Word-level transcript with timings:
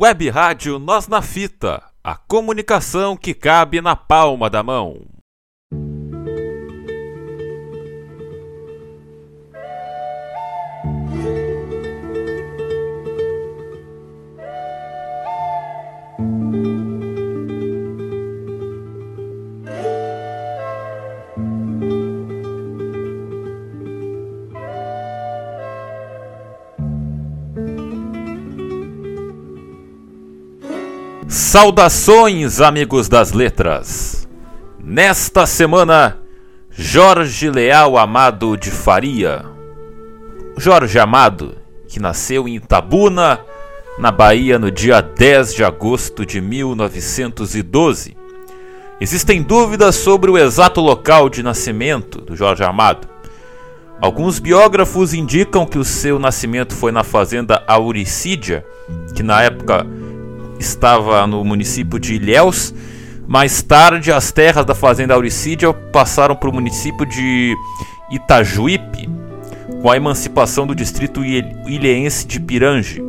Web 0.00 0.30
Rádio 0.30 0.78
Nós 0.78 1.08
na 1.08 1.20
Fita, 1.20 1.82
a 2.04 2.14
comunicação 2.14 3.16
que 3.16 3.34
cabe 3.34 3.80
na 3.80 3.96
palma 3.96 4.48
da 4.48 4.62
mão. 4.62 5.17
Saudações, 31.50 32.60
amigos 32.60 33.08
das 33.08 33.32
letras! 33.32 34.28
Nesta 34.78 35.46
semana, 35.46 36.18
Jorge 36.70 37.48
Leal 37.48 37.96
Amado 37.96 38.54
de 38.54 38.70
Faria. 38.70 39.46
Jorge 40.58 40.98
Amado, 40.98 41.56
que 41.88 41.98
nasceu 41.98 42.46
em 42.46 42.56
Itabuna, 42.56 43.40
na 43.98 44.12
Bahia, 44.12 44.58
no 44.58 44.70
dia 44.70 45.00
10 45.00 45.54
de 45.54 45.64
agosto 45.64 46.26
de 46.26 46.38
1912. 46.38 48.14
Existem 49.00 49.42
dúvidas 49.42 49.94
sobre 49.94 50.30
o 50.30 50.36
exato 50.36 50.82
local 50.82 51.30
de 51.30 51.42
nascimento 51.42 52.20
do 52.20 52.36
Jorge 52.36 52.62
Amado. 52.62 53.08
Alguns 54.02 54.38
biógrafos 54.38 55.14
indicam 55.14 55.64
que 55.64 55.78
o 55.78 55.84
seu 55.84 56.18
nascimento 56.18 56.74
foi 56.74 56.92
na 56.92 57.02
fazenda 57.02 57.64
Auricídia, 57.66 58.66
que 59.14 59.22
na 59.22 59.40
época 59.40 59.86
estava 60.58 61.26
no 61.26 61.44
município 61.44 61.98
de 61.98 62.14
Ilhéus. 62.14 62.74
Mais 63.26 63.62
tarde, 63.62 64.10
as 64.10 64.32
terras 64.32 64.64
da 64.64 64.74
fazenda 64.74 65.14
Auricídia 65.14 65.72
passaram 65.72 66.34
para 66.34 66.48
o 66.48 66.52
município 66.52 67.04
de 67.04 67.54
Itajuípe, 68.10 69.08
com 69.82 69.90
a 69.90 69.96
emancipação 69.96 70.66
do 70.66 70.74
distrito 70.74 71.24
ilhéense 71.24 72.26
de 72.26 72.40
Pirange. 72.40 73.02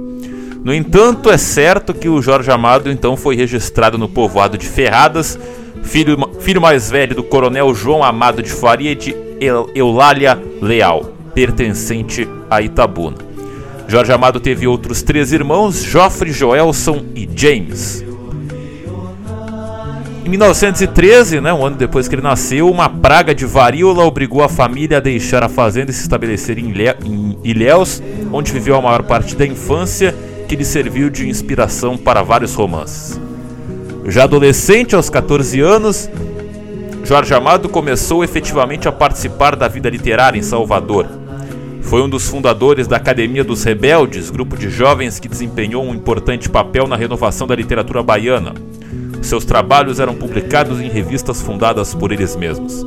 No 0.63 0.73
entanto, 0.73 1.29
é 1.29 1.37
certo 1.37 1.93
que 1.93 2.09
o 2.09 2.21
Jorge 2.21 2.51
Amado 2.51 2.91
então 2.91 3.15
foi 3.15 3.35
registrado 3.35 3.97
no 3.97 4.09
povoado 4.09 4.57
de 4.57 4.67
Ferradas, 4.67 5.39
filho, 5.83 6.17
filho 6.41 6.61
mais 6.61 6.89
velho 6.89 7.15
do 7.15 7.23
coronel 7.23 7.73
João 7.73 8.03
Amado 8.03 8.43
de 8.43 8.51
Faria 8.51 8.91
e 8.91 8.95
de 8.95 9.15
Eulália 9.73 10.37
Leal, 10.61 11.13
pertencente 11.33 12.27
a 12.49 12.61
Itabuna. 12.61 13.28
Jorge 13.89 14.11
Amado 14.11 14.39
teve 14.39 14.67
outros 14.67 15.01
três 15.01 15.33
irmãos, 15.33 15.81
Joffrey, 15.81 16.31
Joelson 16.31 17.05
e 17.15 17.27
James. 17.35 18.05
Em 20.23 20.29
1913, 20.29 21.41
né, 21.41 21.51
um 21.51 21.65
ano 21.65 21.75
depois 21.75 22.07
que 22.07 22.13
ele 22.13 22.21
nasceu, 22.21 22.69
uma 22.69 22.87
praga 22.87 23.33
de 23.33 23.47
varíola 23.47 24.05
obrigou 24.05 24.43
a 24.43 24.47
família 24.47 24.97
a 24.97 24.99
deixar 24.99 25.43
a 25.43 25.49
fazenda 25.49 25.89
e 25.89 25.93
se 25.95 26.03
estabelecer 26.03 26.59
em, 26.59 26.71
Ilhéus, 27.43 27.99
onde 28.31 28.51
viveu 28.51 28.75
a 28.75 28.81
maior 28.81 29.01
parte 29.01 29.35
da 29.35 29.43
infância, 29.43 30.15
que 30.47 30.55
lhe 30.55 30.63
serviu 30.63 31.09
de 31.09 31.27
inspiração 31.27 31.97
para 31.97 32.21
vários 32.21 32.53
romances. 32.53 33.19
Já 34.05 34.25
adolescente, 34.25 34.95
aos 34.95 35.09
14 35.09 35.59
anos, 35.61 36.07
Jorge 37.03 37.33
Amado 37.33 37.67
começou 37.67 38.23
efetivamente 38.23 38.87
a 38.87 38.91
participar 38.91 39.55
da 39.55 39.67
vida 39.67 39.89
literária 39.89 40.37
em 40.37 40.43
Salvador. 40.43 41.18
Foi 41.81 42.01
um 42.01 42.09
dos 42.09 42.27
fundadores 42.27 42.87
da 42.87 42.97
Academia 42.97 43.43
dos 43.43 43.63
Rebeldes, 43.63 44.29
grupo 44.29 44.55
de 44.55 44.69
jovens 44.69 45.19
que 45.19 45.27
desempenhou 45.27 45.83
um 45.83 45.93
importante 45.93 46.49
papel 46.49 46.87
na 46.87 46.95
renovação 46.95 47.47
da 47.47 47.55
literatura 47.55 48.03
baiana. 48.03 48.53
Seus 49.21 49.43
trabalhos 49.43 49.99
eram 49.99 50.15
publicados 50.15 50.79
em 50.79 50.89
revistas 50.89 51.41
fundadas 51.41 51.93
por 51.93 52.11
eles 52.11 52.35
mesmos. 52.35 52.85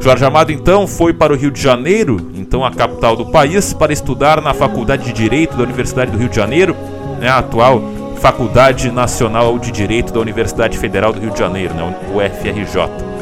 Jorge 0.00 0.24
Amado 0.24 0.52
então 0.52 0.86
foi 0.86 1.14
para 1.14 1.32
o 1.32 1.36
Rio 1.36 1.50
de 1.50 1.60
Janeiro, 1.60 2.30
então 2.34 2.64
a 2.64 2.70
capital 2.70 3.16
do 3.16 3.26
país, 3.26 3.72
para 3.72 3.92
estudar 3.92 4.40
na 4.42 4.52
Faculdade 4.52 5.04
de 5.04 5.12
Direito 5.12 5.56
da 5.56 5.62
Universidade 5.62 6.10
do 6.10 6.18
Rio 6.18 6.28
de 6.28 6.36
Janeiro, 6.36 6.76
né, 7.18 7.28
a 7.28 7.38
atual 7.38 7.82
Faculdade 8.20 8.90
Nacional 8.90 9.58
de 9.58 9.70
Direito 9.70 10.12
da 10.12 10.20
Universidade 10.20 10.78
Federal 10.78 11.12
do 11.12 11.20
Rio 11.20 11.30
de 11.30 11.38
Janeiro, 11.38 11.72
né, 11.74 11.94
o 12.12 12.20
FRJ. 12.20 13.13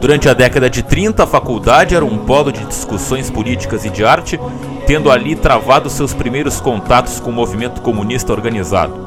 Durante 0.00 0.28
a 0.28 0.32
década 0.32 0.70
de 0.70 0.82
30, 0.82 1.24
a 1.24 1.26
faculdade 1.26 1.94
era 1.94 2.04
um 2.04 2.18
polo 2.18 2.52
de 2.52 2.64
discussões 2.64 3.30
políticas 3.30 3.84
e 3.84 3.90
de 3.90 4.04
arte, 4.04 4.38
tendo 4.86 5.10
ali 5.10 5.34
travado 5.34 5.90
seus 5.90 6.14
primeiros 6.14 6.60
contatos 6.60 7.18
com 7.18 7.30
o 7.30 7.32
movimento 7.32 7.80
comunista 7.80 8.32
organizado. 8.32 9.06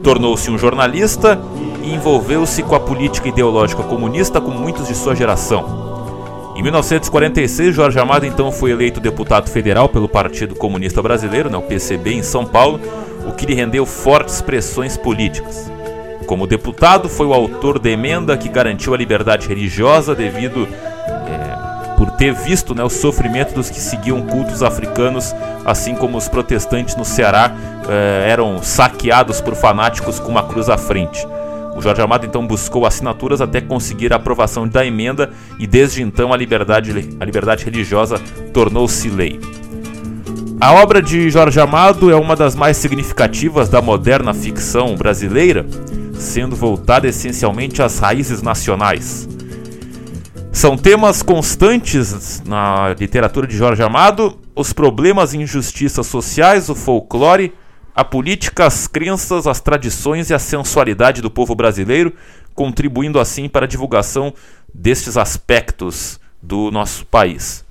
Tornou-se 0.00 0.48
um 0.48 0.56
jornalista 0.56 1.40
e 1.82 1.92
envolveu-se 1.92 2.62
com 2.62 2.74
a 2.76 2.80
política 2.80 3.28
ideológica 3.28 3.82
comunista 3.82 4.40
com 4.40 4.52
muitos 4.52 4.86
de 4.86 4.94
sua 4.94 5.16
geração. 5.16 6.52
Em 6.54 6.62
1946, 6.62 7.74
Jorge 7.74 7.98
Amado 7.98 8.24
então 8.24 8.52
foi 8.52 8.70
eleito 8.70 9.00
deputado 9.00 9.50
federal 9.50 9.88
pelo 9.88 10.08
Partido 10.08 10.54
Comunista 10.54 11.02
Brasileiro, 11.02 11.50
né, 11.50 11.56
o 11.56 11.62
PCB, 11.62 12.14
em 12.14 12.22
São 12.22 12.46
Paulo, 12.46 12.78
o 13.26 13.32
que 13.32 13.46
lhe 13.46 13.54
rendeu 13.54 13.84
fortes 13.84 14.40
pressões 14.40 14.96
políticas. 14.96 15.71
Como 16.26 16.46
deputado, 16.46 17.08
foi 17.08 17.26
o 17.26 17.34
autor 17.34 17.78
da 17.78 17.90
emenda 17.90 18.36
que 18.36 18.48
garantiu 18.48 18.94
a 18.94 18.96
liberdade 18.96 19.48
religiosa 19.48 20.14
devido 20.14 20.66
é, 20.66 21.96
por 21.96 22.10
ter 22.12 22.32
visto 22.32 22.74
né, 22.74 22.82
o 22.82 22.90
sofrimento 22.90 23.54
dos 23.54 23.70
que 23.70 23.80
seguiam 23.80 24.22
cultos 24.22 24.62
africanos, 24.62 25.34
assim 25.64 25.94
como 25.94 26.16
os 26.16 26.28
protestantes 26.28 26.96
no 26.96 27.04
Ceará 27.04 27.52
é, 27.88 28.30
eram 28.30 28.62
saqueados 28.62 29.40
por 29.40 29.54
fanáticos 29.54 30.18
com 30.18 30.30
uma 30.30 30.42
cruz 30.42 30.68
à 30.68 30.78
frente. 30.78 31.26
O 31.74 31.80
Jorge 31.80 32.02
Amado 32.02 32.26
então 32.26 32.46
buscou 32.46 32.84
assinaturas 32.84 33.40
até 33.40 33.60
conseguir 33.60 34.12
a 34.12 34.16
aprovação 34.16 34.68
da 34.68 34.84
emenda 34.84 35.30
e 35.58 35.66
desde 35.66 36.02
então 36.02 36.32
a 36.32 36.36
liberdade, 36.36 36.90
a 37.18 37.24
liberdade 37.24 37.64
religiosa 37.64 38.20
tornou-se 38.52 39.08
lei. 39.08 39.40
A 40.60 40.74
obra 40.74 41.02
de 41.02 41.28
Jorge 41.30 41.58
Amado 41.58 42.10
é 42.10 42.14
uma 42.14 42.36
das 42.36 42.54
mais 42.54 42.76
significativas 42.76 43.68
da 43.68 43.82
moderna 43.82 44.32
ficção 44.32 44.94
brasileira 44.94 45.66
sendo 46.22 46.56
voltada 46.56 47.08
essencialmente 47.08 47.82
às 47.82 47.98
raízes 47.98 48.40
nacionais. 48.40 49.28
São 50.52 50.76
temas 50.76 51.22
constantes 51.22 52.42
na 52.46 52.94
literatura 52.98 53.46
de 53.46 53.56
Jorge 53.56 53.82
Amado: 53.82 54.38
os 54.54 54.72
problemas 54.72 55.32
e 55.32 55.38
injustiças 55.38 56.06
sociais, 56.06 56.68
o 56.68 56.74
folclore, 56.74 57.54
a 57.94 58.04
política, 58.04 58.66
as 58.66 58.86
crenças, 58.86 59.46
as 59.46 59.60
tradições 59.60 60.30
e 60.30 60.34
a 60.34 60.38
sensualidade 60.38 61.20
do 61.20 61.30
povo 61.30 61.54
brasileiro, 61.54 62.12
contribuindo 62.54 63.18
assim 63.18 63.48
para 63.48 63.64
a 63.64 63.68
divulgação 63.68 64.32
destes 64.74 65.16
aspectos 65.16 66.20
do 66.42 66.70
nosso 66.70 67.06
país. 67.06 67.64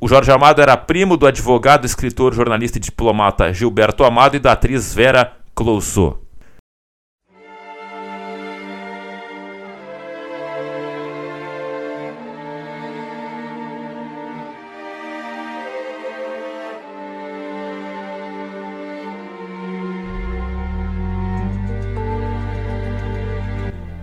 O 0.00 0.08
Jorge 0.08 0.30
Amado 0.30 0.60
era 0.60 0.76
primo 0.76 1.16
do 1.16 1.26
advogado, 1.26 1.86
escritor, 1.86 2.34
jornalista 2.34 2.76
e 2.76 2.80
diplomata 2.80 3.52
Gilberto 3.52 4.04
Amado 4.04 4.36
e 4.36 4.40
da 4.40 4.52
atriz 4.52 4.92
Vera 4.94 5.32
Clouseau. 5.54 6.27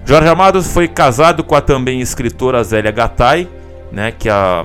Jorge 0.07 0.29
Amado 0.29 0.61
foi 0.61 0.87
casado 0.87 1.43
com 1.43 1.55
a 1.55 1.61
também 1.61 1.99
escritora 1.99 2.63
Zélia 2.63 2.91
Gattai, 2.91 3.49
né, 3.91 4.11
que 4.11 4.29
a 4.29 4.63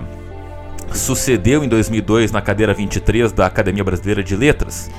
sucedeu 0.93 1.65
em 1.65 1.69
2002 1.69 2.31
na 2.31 2.43
cadeira 2.43 2.75
23 2.75 3.33
da 3.33 3.47
Academia 3.47 3.83
Brasileira 3.83 4.23
de 4.23 4.37
Letras. 4.37 4.91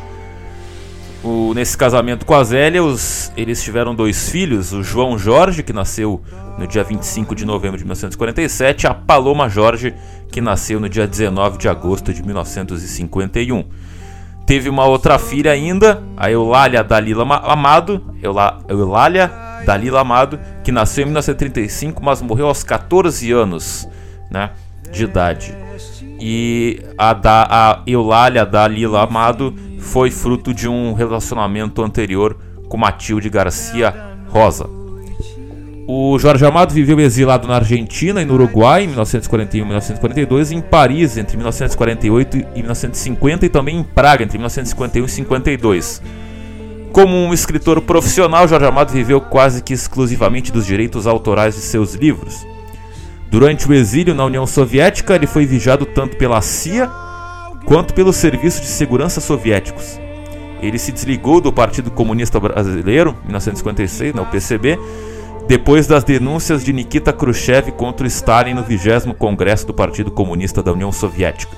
O, 1.23 1.53
nesse 1.53 1.77
casamento 1.77 2.25
com 2.25 2.33
a 2.33 2.43
Zélia, 2.43 2.83
os, 2.83 3.31
eles 3.37 3.61
tiveram 3.61 3.93
dois 3.93 4.29
filhos, 4.29 4.73
o 4.73 4.81
João 4.81 5.15
Jorge, 5.15 5.61
que 5.61 5.71
nasceu 5.71 6.19
no 6.57 6.65
dia 6.65 6.83
25 6.83 7.35
de 7.35 7.45
novembro 7.45 7.77
de 7.77 7.83
1947, 7.83 8.83
e 8.83 8.87
a 8.87 8.95
Paloma 8.95 9.47
Jorge, 9.47 9.93
que 10.31 10.41
nasceu 10.41 10.79
no 10.79 10.89
dia 10.89 11.05
19 11.05 11.59
de 11.59 11.69
agosto 11.69 12.11
de 12.11 12.23
1951. 12.23 13.63
Teve 14.47 14.69
uma 14.69 14.85
outra 14.85 15.19
filha 15.19 15.51
ainda, 15.51 16.01
a 16.17 16.31
Eulália 16.31 16.83
Dalila 16.83 17.23
Amado, 17.43 18.03
Eulália 18.67 19.50
Dalila 19.65 20.01
Amado, 20.01 20.39
que 20.63 20.71
nasceu 20.71 21.03
em 21.03 21.05
1935, 21.05 22.03
mas 22.03 22.21
morreu 22.21 22.47
aos 22.47 22.63
14 22.63 23.31
anos 23.31 23.87
né, 24.29 24.51
de 24.91 25.03
idade. 25.03 25.55
E 26.19 26.81
a, 26.97 27.13
da, 27.13 27.47
a 27.49 27.81
Eulália 27.87 28.45
Dalila 28.45 29.03
Amado 29.03 29.55
foi 29.79 30.11
fruto 30.11 30.53
de 30.53 30.67
um 30.67 30.93
relacionamento 30.93 31.81
anterior 31.81 32.37
com 32.69 32.77
Matilde 32.77 33.29
Garcia 33.29 33.93
Rosa. 34.29 34.69
O 35.87 36.17
Jorge 36.19 36.45
Amado 36.45 36.73
viveu 36.73 36.99
exilado 36.99 37.47
na 37.47 37.55
Argentina 37.55 38.21
e 38.21 38.25
no 38.25 38.35
Uruguai 38.35 38.83
em 38.83 38.87
1941 38.87 39.63
e 39.63 39.65
1942, 39.65 40.51
em 40.51 40.61
Paris 40.61 41.17
entre 41.17 41.35
1948 41.35 42.37
e 42.37 42.61
1950 42.61 43.45
e 43.45 43.49
também 43.49 43.79
em 43.79 43.83
Praga 43.83 44.23
entre 44.23 44.37
1951 44.37 45.03
e 45.03 45.21
1952 45.21 46.01
Como 46.91 47.15
um 47.15 47.33
escritor 47.33 47.79
profissional, 47.81 48.45
Jorge 48.47 48.65
Amado 48.65 48.91
viveu 48.91 49.21
quase 49.21 49.63
que 49.63 49.73
exclusivamente 49.73 50.51
dos 50.51 50.65
direitos 50.65 51.07
autorais 51.07 51.55
de 51.55 51.61
seus 51.61 51.93
livros. 51.93 52.45
Durante 53.29 53.65
o 53.65 53.73
exílio 53.73 54.13
na 54.13 54.25
União 54.25 54.45
Soviética, 54.45 55.15
ele 55.15 55.25
foi 55.25 55.45
vigiado 55.45 55.85
tanto 55.85 56.17
pela 56.17 56.41
CIA 56.41 56.91
quanto 57.65 57.93
pelo 57.93 58.11
Serviço 58.11 58.59
de 58.59 58.67
Segurança 58.67 59.21
Soviéticos. 59.21 59.97
Ele 60.61 60.77
se 60.77 60.91
desligou 60.91 61.39
do 61.39 61.53
Partido 61.53 61.89
Comunista 61.89 62.41
Brasileiro, 62.41 63.15
em 63.23 63.27
1956, 63.27 64.13
no 64.13 64.25
PCB, 64.25 64.77
depois 65.47 65.87
das 65.87 66.03
denúncias 66.03 66.61
de 66.61 66.73
Nikita 66.73 67.13
Khrushchev 67.13 67.71
contra 67.71 68.05
Stalin 68.05 68.53
no 68.53 68.63
20 68.63 69.15
Congresso 69.17 69.65
do 69.65 69.73
Partido 69.73 70.11
Comunista 70.11 70.61
da 70.61 70.73
União 70.73 70.91
Soviética. 70.91 71.55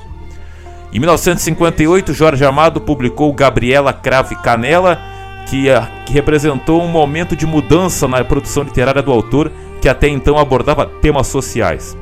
Em 0.94 1.00
1958, 1.00 2.13
Jorge 2.13 2.45
Amado 2.45 2.79
publicou 2.79 3.33
Gabriela 3.33 3.91
Cravo 3.91 4.33
e 4.33 4.36
Canela, 4.36 5.12
que, 5.53 5.69
eh, 5.69 5.88
que 6.07 6.13
representou 6.13 6.81
um 6.81 6.88
momento 6.88 7.35
de 7.35 7.45
mudança 7.45 8.07
na 8.07 8.23
produção 8.23 8.63
literária 8.63 9.03
do 9.03 9.11
autor, 9.11 9.51
que 9.79 9.88
até 9.88 10.07
então 10.07 10.39
abordava 10.39 10.83
temas 10.83 11.27
sociais. 11.27 11.95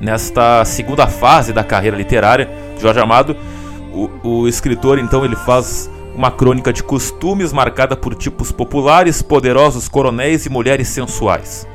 Nesta 0.00 0.64
segunda 0.64 1.06
fase 1.06 1.52
da 1.52 1.62
carreira 1.62 1.96
literária 1.96 2.50
de 2.74 2.82
Jorge 2.82 2.98
Amado, 2.98 3.36
o, 3.92 4.10
o 4.28 4.48
escritor 4.48 4.98
então 4.98 5.24
ele 5.24 5.36
faz 5.36 5.88
uma 6.12 6.32
crônica 6.32 6.72
de 6.72 6.82
costumes 6.82 7.52
marcada 7.52 7.94
por 7.94 8.16
tipos 8.16 8.50
populares, 8.50 9.22
poderosos 9.22 9.88
coronéis 9.88 10.44
e 10.44 10.50
mulheres 10.50 10.88
sensuais. 10.88 11.68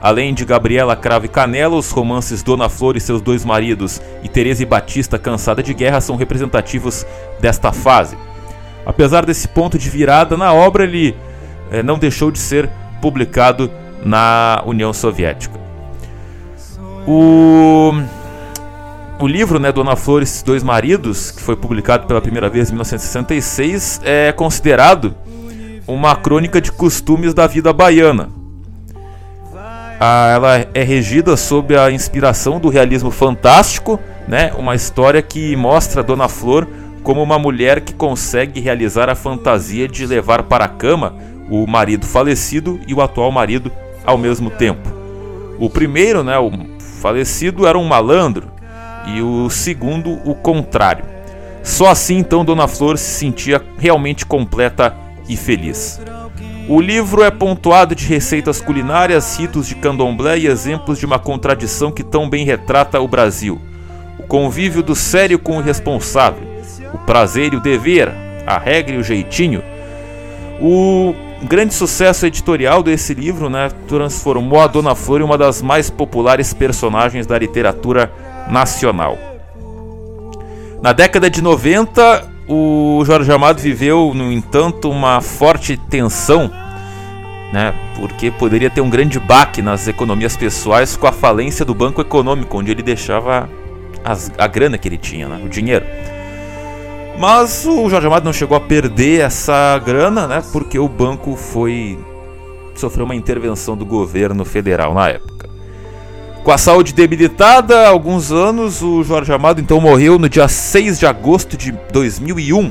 Além 0.00 0.32
de 0.32 0.46
Gabriela 0.46 0.96
Cravo 0.96 1.26
e 1.26 1.28
Canela, 1.28 1.76
os 1.76 1.90
romances 1.90 2.42
Dona 2.42 2.70
Flor 2.70 2.96
e 2.96 3.00
seus 3.00 3.20
dois 3.20 3.44
maridos 3.44 4.00
e 4.22 4.30
Teresa 4.30 4.62
e 4.62 4.66
Batista 4.66 5.18
Cansada 5.18 5.62
de 5.62 5.74
Guerra 5.74 6.00
são 6.00 6.16
representativos 6.16 7.04
desta 7.38 7.70
fase. 7.70 8.16
Apesar 8.86 9.26
desse 9.26 9.48
ponto 9.48 9.76
de 9.76 9.90
virada 9.90 10.36
na 10.36 10.54
obra, 10.54 10.84
ele 10.84 11.16
é, 11.72 11.82
não 11.82 11.98
deixou 11.98 12.30
de 12.30 12.38
ser 12.38 12.70
publicado 13.02 13.68
na 14.04 14.62
União 14.64 14.92
Soviética. 14.92 15.58
O, 17.04 17.92
o 19.18 19.26
livro 19.26 19.58
né, 19.58 19.72
Dona 19.72 19.96
Flor 19.96 20.22
e 20.22 20.44
dois 20.44 20.62
maridos, 20.62 21.32
que 21.32 21.42
foi 21.42 21.56
publicado 21.56 22.06
pela 22.06 22.20
primeira 22.20 22.48
vez 22.48 22.68
em 22.68 22.72
1966, 22.72 24.00
é 24.04 24.30
considerado 24.30 25.16
uma 25.86 26.14
crônica 26.14 26.60
de 26.60 26.70
costumes 26.70 27.34
da 27.34 27.46
vida 27.46 27.72
baiana. 27.72 28.28
ela 30.00 30.66
é 30.74 30.82
regida 30.82 31.36
sob 31.36 31.76
a 31.76 31.90
inspiração 31.90 32.60
do 32.60 32.68
realismo 32.68 33.10
fantástico, 33.10 33.98
né, 34.28 34.52
uma 34.56 34.74
história 34.74 35.22
que 35.22 35.56
mostra 35.56 36.02
Dona 36.02 36.28
Flor 36.28 36.66
como 37.06 37.22
uma 37.22 37.38
mulher 37.38 37.82
que 37.82 37.94
consegue 37.94 38.58
realizar 38.58 39.08
a 39.08 39.14
fantasia 39.14 39.86
de 39.86 40.04
levar 40.04 40.42
para 40.42 40.64
a 40.64 40.68
cama 40.68 41.14
o 41.48 41.64
marido 41.64 42.04
falecido 42.04 42.80
e 42.84 42.92
o 42.92 43.00
atual 43.00 43.30
marido 43.30 43.70
ao 44.04 44.18
mesmo 44.18 44.50
tempo. 44.50 44.90
O 45.56 45.70
primeiro, 45.70 46.24
né, 46.24 46.36
o 46.36 46.50
falecido, 47.00 47.64
era 47.64 47.78
um 47.78 47.84
malandro 47.84 48.50
e 49.06 49.22
o 49.22 49.48
segundo, 49.48 50.18
o 50.28 50.34
contrário. 50.34 51.04
Só 51.62 51.86
assim 51.92 52.16
então 52.16 52.44
Dona 52.44 52.66
Flor 52.66 52.98
se 52.98 53.20
sentia 53.20 53.62
realmente 53.78 54.26
completa 54.26 54.92
e 55.28 55.36
feliz. 55.36 56.00
O 56.68 56.80
livro 56.80 57.22
é 57.22 57.30
pontuado 57.30 57.94
de 57.94 58.04
receitas 58.04 58.60
culinárias, 58.60 59.38
ritos 59.38 59.68
de 59.68 59.76
candomblé 59.76 60.38
e 60.38 60.48
exemplos 60.48 60.98
de 60.98 61.06
uma 61.06 61.20
contradição 61.20 61.92
que 61.92 62.02
tão 62.02 62.28
bem 62.28 62.44
retrata 62.44 63.00
o 63.00 63.06
Brasil: 63.06 63.60
o 64.18 64.24
convívio 64.24 64.82
do 64.82 64.96
sério 64.96 65.38
com 65.38 65.58
o 65.58 65.62
responsável, 65.62 66.55
o 66.96 66.98
prazer 66.98 67.52
e 67.52 67.56
o 67.56 67.60
dever, 67.60 68.12
a 68.46 68.58
regra 68.58 68.94
e 68.94 68.98
o 68.98 69.04
jeitinho. 69.04 69.62
O 70.60 71.14
grande 71.42 71.74
sucesso 71.74 72.26
editorial 72.26 72.82
desse 72.82 73.12
livro 73.14 73.48
né, 73.48 73.68
transformou 73.86 74.60
a 74.60 74.66
Dona 74.66 74.94
Flor 74.94 75.20
em 75.20 75.24
uma 75.24 75.38
das 75.38 75.62
mais 75.62 75.90
populares 75.90 76.52
personagens 76.54 77.26
da 77.26 77.38
literatura 77.38 78.10
nacional. 78.50 79.18
Na 80.82 80.92
década 80.92 81.28
de 81.28 81.42
90, 81.42 82.28
o 82.48 83.02
Jorge 83.04 83.30
Amado 83.30 83.60
viveu, 83.60 84.12
no 84.14 84.32
entanto, 84.32 84.90
uma 84.90 85.20
forte 85.20 85.76
tensão, 85.76 86.50
né, 87.52 87.74
porque 87.96 88.30
poderia 88.30 88.70
ter 88.70 88.80
um 88.80 88.90
grande 88.90 89.18
baque 89.18 89.60
nas 89.60 89.88
economias 89.88 90.36
pessoais 90.36 90.96
com 90.96 91.06
a 91.06 91.12
falência 91.12 91.64
do 91.64 91.74
Banco 91.74 92.00
Econômico, 92.00 92.58
onde 92.58 92.70
ele 92.70 92.82
deixava 92.82 93.48
as, 94.04 94.30
a 94.38 94.46
grana 94.46 94.78
que 94.78 94.88
ele 94.88 94.98
tinha, 94.98 95.28
né, 95.28 95.40
o 95.44 95.48
dinheiro. 95.48 95.84
Mas 97.18 97.64
o 97.64 97.88
Jorge 97.88 98.06
Amado 98.06 98.24
não 98.24 98.32
chegou 98.32 98.56
a 98.56 98.60
perder 98.60 99.20
essa 99.20 99.78
grana, 99.78 100.26
né? 100.26 100.42
Porque 100.52 100.78
o 100.78 100.88
banco 100.88 101.34
foi 101.34 101.98
sofreu 102.74 103.06
uma 103.06 103.14
intervenção 103.14 103.74
do 103.74 103.86
governo 103.86 104.44
federal 104.44 104.92
na 104.92 105.08
época. 105.08 105.48
Com 106.44 106.52
a 106.52 106.58
saúde 106.58 106.92
debilitada 106.92 107.86
há 107.86 107.88
alguns 107.88 108.30
anos, 108.30 108.82
o 108.82 109.02
Jorge 109.02 109.32
Amado 109.32 109.60
então 109.60 109.80
morreu 109.80 110.18
no 110.18 110.28
dia 110.28 110.46
6 110.46 110.98
de 110.98 111.06
agosto 111.06 111.56
de 111.56 111.72
2001. 111.90 112.70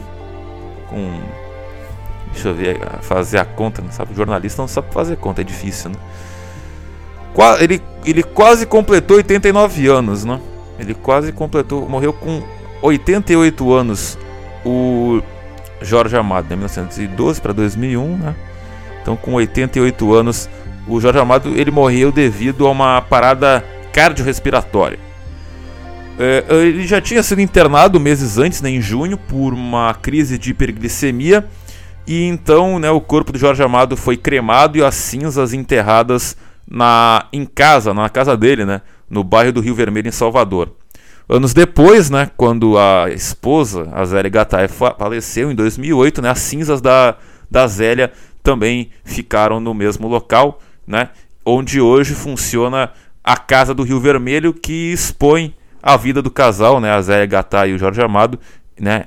Com 0.90 1.20
Deixa 2.32 2.50
eu 2.50 2.54
ver, 2.54 2.80
fazer 3.02 3.38
a 3.38 3.46
conta, 3.46 3.82
não 3.82 3.92
sabe? 3.92 4.12
O 4.12 4.16
jornalista 4.16 4.62
não 4.62 4.68
sabe 4.68 4.94
fazer 4.94 5.16
conta, 5.16 5.40
é 5.42 5.44
difícil, 5.44 5.90
né? 5.90 5.96
Ele, 7.60 7.82
ele 8.06 8.24
quase 8.24 8.66
completou 8.66 9.18
89 9.18 9.88
anos, 9.88 10.26
né? 10.26 10.40
Ele 10.78 10.94
quase 10.94 11.32
completou, 11.32 11.88
morreu 11.88 12.12
com 12.12 12.44
88 12.82 13.74
anos 13.74 14.18
o 14.66 15.22
Jorge 15.82 16.18
Amado, 16.18 16.48
de 16.48 16.56
1912 16.56 17.40
para 17.40 17.54
2001, 17.54 18.18
né? 18.18 18.36
Então, 19.02 19.16
com 19.16 19.34
88 19.34 20.14
anos, 20.14 20.50
o 20.88 21.00
Jorge 21.00 21.20
Amado 21.20 21.50
ele 21.56 21.72
morreu 21.72 22.12
devido 22.12 22.66
a 22.66 22.72
uma 22.72 23.02
parada 23.02 23.64
cardiorrespiratória. 23.94 25.00
É, 26.18 26.46
ele 26.50 26.88
já 26.88 27.02
tinha 27.02 27.22
sido 27.22 27.42
internado 27.42 28.00
meses 28.00 28.38
antes, 28.38 28.62
né, 28.62 28.70
em 28.70 28.82
junho, 28.82 29.18
por 29.18 29.54
uma 29.54 29.94
crise 29.94 30.38
de 30.38 30.52
hiperglicemia. 30.52 31.46
E 32.08 32.24
então 32.24 32.80
né, 32.80 32.90
o 32.90 33.02
corpo 33.02 33.32
do 33.32 33.40
Jorge 33.40 33.64
Amado 33.64 33.98
foi 33.98 34.16
cremado 34.16 34.78
e 34.78 34.84
as 34.84 34.96
cinzas 34.96 35.54
enterradas 35.54 36.38
na, 36.68 37.28
em 37.34 37.46
casa, 37.46 37.94
na 37.94 38.10
casa 38.10 38.38
dele, 38.38 38.66
né, 38.66 38.82
no 39.10 39.24
bairro 39.24 39.52
do 39.52 39.62
Rio 39.62 39.76
Vermelho, 39.76 40.08
em 40.08 40.12
Salvador. 40.12 40.72
Anos 41.28 41.56
depois, 41.56 42.10
né, 42.10 42.30
quando 42.38 42.78
a 42.78 43.10
esposa, 43.10 43.90
a 43.92 44.06
Zélia 44.06 44.30
Gattai, 44.30 44.68
faleceu 44.68 45.52
em 45.52 45.56
2008, 45.56 46.22
né, 46.22 46.30
as 46.30 46.40
cinzas 46.40 46.82
da, 46.82 47.18
da 47.50 47.66
Zélia 47.66 48.12
também 48.44 48.92
ficaram 49.04 49.60
no 49.60 49.74
mesmo 49.74 50.08
local, 50.08 50.60
né, 50.86 51.10
onde 51.44 51.82
hoje 51.82 52.14
funciona 52.14 52.92
a 53.24 53.38
Casa 53.38 53.74
do 53.74 53.82
Rio 53.82 54.00
Vermelho, 54.00 54.54
que 54.54 54.92
expõe 54.92 55.56
a 55.82 55.98
vida 55.98 56.22
do 56.22 56.30
casal, 56.30 56.80
né, 56.80 56.92
a 56.92 57.02
Zélia 57.02 57.26
Gattai 57.26 57.72
e 57.72 57.74
o 57.74 57.80
Jorge 57.80 58.04
Amado, 58.04 58.40
né, 58.80 59.06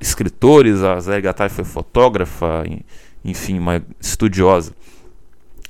escritores, 0.00 0.80
a 0.84 1.00
Zélia 1.00 1.22
Gattai 1.22 1.48
foi 1.48 1.64
fotógrafa, 1.64 2.62
enfim, 3.24 3.58
uma 3.58 3.82
estudiosa. 4.00 4.72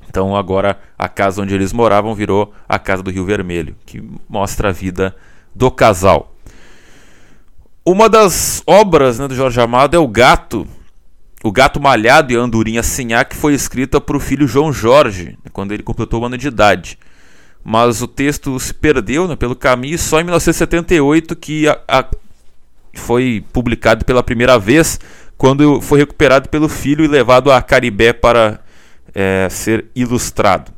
Então 0.07 0.37
agora 0.37 0.79
a 0.99 1.09
casa 1.09 1.41
onde 1.41 1.55
eles 1.55 1.73
moravam 1.73 2.15
virou 2.15 2.53
a 2.69 2.79
Casa 2.79 3.03
do 3.03 3.11
Rio 3.11 3.25
Vermelho, 3.25 3.75
que 3.87 4.03
mostra 4.29 4.71
a 4.71 4.73
vida 4.73 5.15
do 5.59 5.73
casal. 5.73 6.33
Uma 7.85 8.09
das 8.09 8.63
obras 8.65 9.19
né, 9.19 9.27
do 9.27 9.35
Jorge 9.35 9.61
Amado 9.61 9.97
é 9.97 9.99
O 9.99 10.07
Gato, 10.07 10.65
O 11.43 11.51
Gato 11.51 11.81
Malhado 11.81 12.33
e 12.33 12.37
a 12.37 12.41
Andorinha 12.41 12.83
Sinhá, 12.83 13.25
que 13.25 13.35
foi 13.35 13.55
escrita 13.55 14.01
para 14.01 14.17
o 14.17 14.21
filho 14.21 14.47
João 14.47 14.73
Jorge, 14.73 15.37
né, 15.45 15.51
quando 15.53 15.73
ele 15.73 15.83
completou 15.83 16.23
um 16.23 16.27
ano 16.27 16.39
de 16.39 16.47
idade. 16.47 16.97
Mas 17.65 18.01
o 18.01 18.07
texto 18.07 18.59
se 18.61 18.73
perdeu 18.73 19.27
né, 19.27 19.35
pelo 19.35 19.57
caminho 19.57 19.97
e 19.97 19.99
só 19.99 20.21
em 20.21 20.25
1978 20.25 21.35
que 21.35 21.67
a, 21.67 21.81
a, 21.89 22.05
foi 22.95 23.45
publicado 23.53 24.05
pela 24.05 24.23
primeira 24.23 24.61
vez, 24.61 25.01
quando 25.37 25.81
foi 25.81 25.99
recuperado 25.99 26.49
pelo 26.49 26.69
filho 26.69 27.05
e 27.05 27.09
levado 27.09 27.51
a 27.51 27.61
Caribé 27.61 28.13
para 28.13 28.61
é, 29.13 29.49
ser 29.51 29.87
ilustrado. 29.97 30.73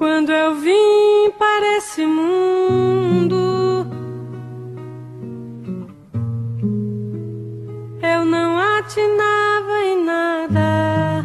Quando 0.00 0.32
eu 0.32 0.54
vim 0.54 1.30
para 1.38 1.76
esse 1.76 2.06
mundo, 2.06 3.36
eu 8.02 8.24
não 8.24 8.58
atinava 8.78 9.84
em 9.84 10.02
nada. 10.02 11.24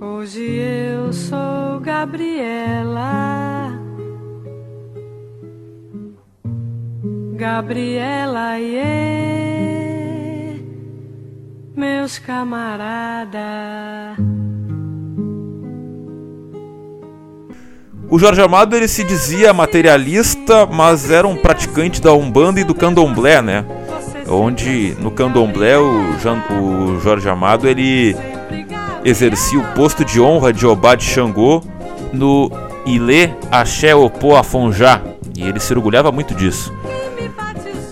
Hoje 0.00 0.40
eu 0.40 1.12
sou 1.12 1.80
Gabriela. 1.80 3.68
Gabriela, 7.36 8.56
yeah 8.56 9.33
meus 11.76 12.18
camaradas. 12.18 13.40
O 18.08 18.18
Jorge 18.18 18.40
Amado 18.40 18.76
ele 18.76 18.86
se 18.86 19.02
dizia 19.02 19.52
materialista, 19.52 20.66
mas 20.66 21.10
era 21.10 21.26
um 21.26 21.36
praticante 21.36 22.00
da 22.00 22.12
Umbanda 22.12 22.60
e 22.60 22.64
do 22.64 22.74
Candomblé, 22.74 23.42
né? 23.42 23.64
Onde 24.28 24.96
no 25.00 25.10
Candomblé 25.10 25.76
o, 25.78 26.16
Jean, 26.18 26.42
o 26.50 27.00
Jorge 27.00 27.28
Amado 27.28 27.68
ele 27.68 28.14
exercia 29.04 29.58
o 29.58 29.74
posto 29.74 30.04
de 30.04 30.20
honra 30.20 30.52
de 30.52 30.66
Obá 30.66 30.94
de 30.94 31.04
Xangô 31.04 31.62
no 32.12 32.50
Ilê 32.86 33.30
Axé 33.50 33.94
Opô 33.94 34.36
Afonjá. 34.36 35.02
E 35.36 35.42
ele 35.42 35.58
se 35.58 35.72
orgulhava 35.72 36.12
muito 36.12 36.34
disso. 36.34 36.72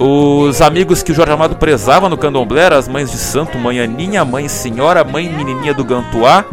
Os 0.05 0.61
amigos 0.61 1.01
que 1.01 1.13
o 1.13 1.15
Jorge 1.15 1.33
Amado 1.33 1.55
prezava 1.55 2.09
no 2.09 2.19
candomblé 2.19 2.63
eram 2.63 2.77
as 2.77 2.89
mães 2.89 3.09
de 3.09 3.17
santo, 3.17 3.57
mãe 3.57 3.79
Aninha, 3.79 4.25
mãe 4.25 4.49
Senhora, 4.49 5.05
mãe 5.05 5.33
Menininha 5.33 5.73
do 5.73 5.85
Gantuá, 5.85 6.45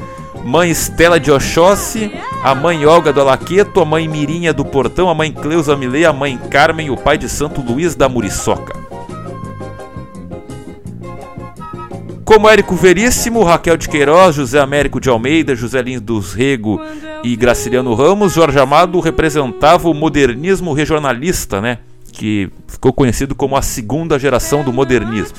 mãe 0.45 0.69
Estela 0.69 1.19
de 1.19 1.31
Oxóssi, 1.31 2.11
a 2.43 2.53
mãe 2.53 2.85
Olga 2.85 3.11
do 3.11 3.21
Alaqueto, 3.21 3.81
a 3.81 3.85
mãe 3.85 4.07
Mirinha 4.07 4.53
do 4.53 4.63
Portão, 4.63 5.09
a 5.09 5.15
mãe 5.15 5.31
Cleusa 5.31 5.75
Milê, 5.75 6.05
a 6.05 6.13
mãe 6.13 6.37
Carmen 6.51 6.85
e 6.85 6.91
o 6.91 6.95
pai 6.95 7.17
de 7.17 7.27
santo 7.27 7.59
Luiz 7.59 7.95
da 7.95 8.07
Muriçoca. 8.07 8.77
Como 12.23 12.47
Érico 12.47 12.75
Veríssimo, 12.75 13.43
Raquel 13.43 13.77
de 13.77 13.89
Queiroz, 13.89 14.35
José 14.35 14.59
Américo 14.59 15.01
de 15.01 15.09
Almeida, 15.09 15.55
José 15.55 15.81
Lins 15.81 16.01
dos 16.01 16.33
Rego 16.33 16.79
e 17.23 17.35
Graciliano 17.35 17.95
Ramos, 17.95 18.33
Jorge 18.33 18.59
Amado 18.59 18.99
representava 18.99 19.89
o 19.89 19.93
modernismo 19.95 20.71
regionalista, 20.71 21.59
né? 21.59 21.79
Que 22.11 22.49
ficou 22.67 22.91
conhecido 22.93 23.35
como 23.35 23.55
a 23.55 23.61
segunda 23.61 24.17
geração 24.19 24.63
do 24.63 24.73
modernismo. 24.73 25.37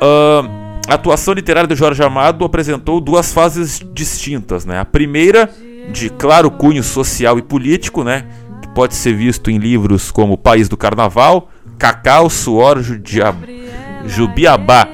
Uh, 0.00 0.48
a 0.88 0.94
atuação 0.94 1.34
literária 1.34 1.68
de 1.68 1.74
Jorge 1.74 2.02
Amado 2.02 2.44
apresentou 2.44 3.00
duas 3.00 3.32
fases 3.32 3.80
distintas, 3.92 4.64
né? 4.64 4.78
A 4.78 4.84
primeira, 4.84 5.50
de 5.92 6.10
claro 6.10 6.50
cunho 6.50 6.82
social 6.82 7.38
e 7.38 7.42
político, 7.42 8.02
né? 8.02 8.26
Que 8.62 8.68
pode 8.68 8.94
ser 8.94 9.14
visto 9.14 9.50
em 9.50 9.58
livros 9.58 10.10
como 10.10 10.38
País 10.38 10.68
do 10.68 10.76
Carnaval, 10.76 11.50
Cacau, 11.78 12.28
Suor. 12.30 12.78
Jubiabá 14.06 14.88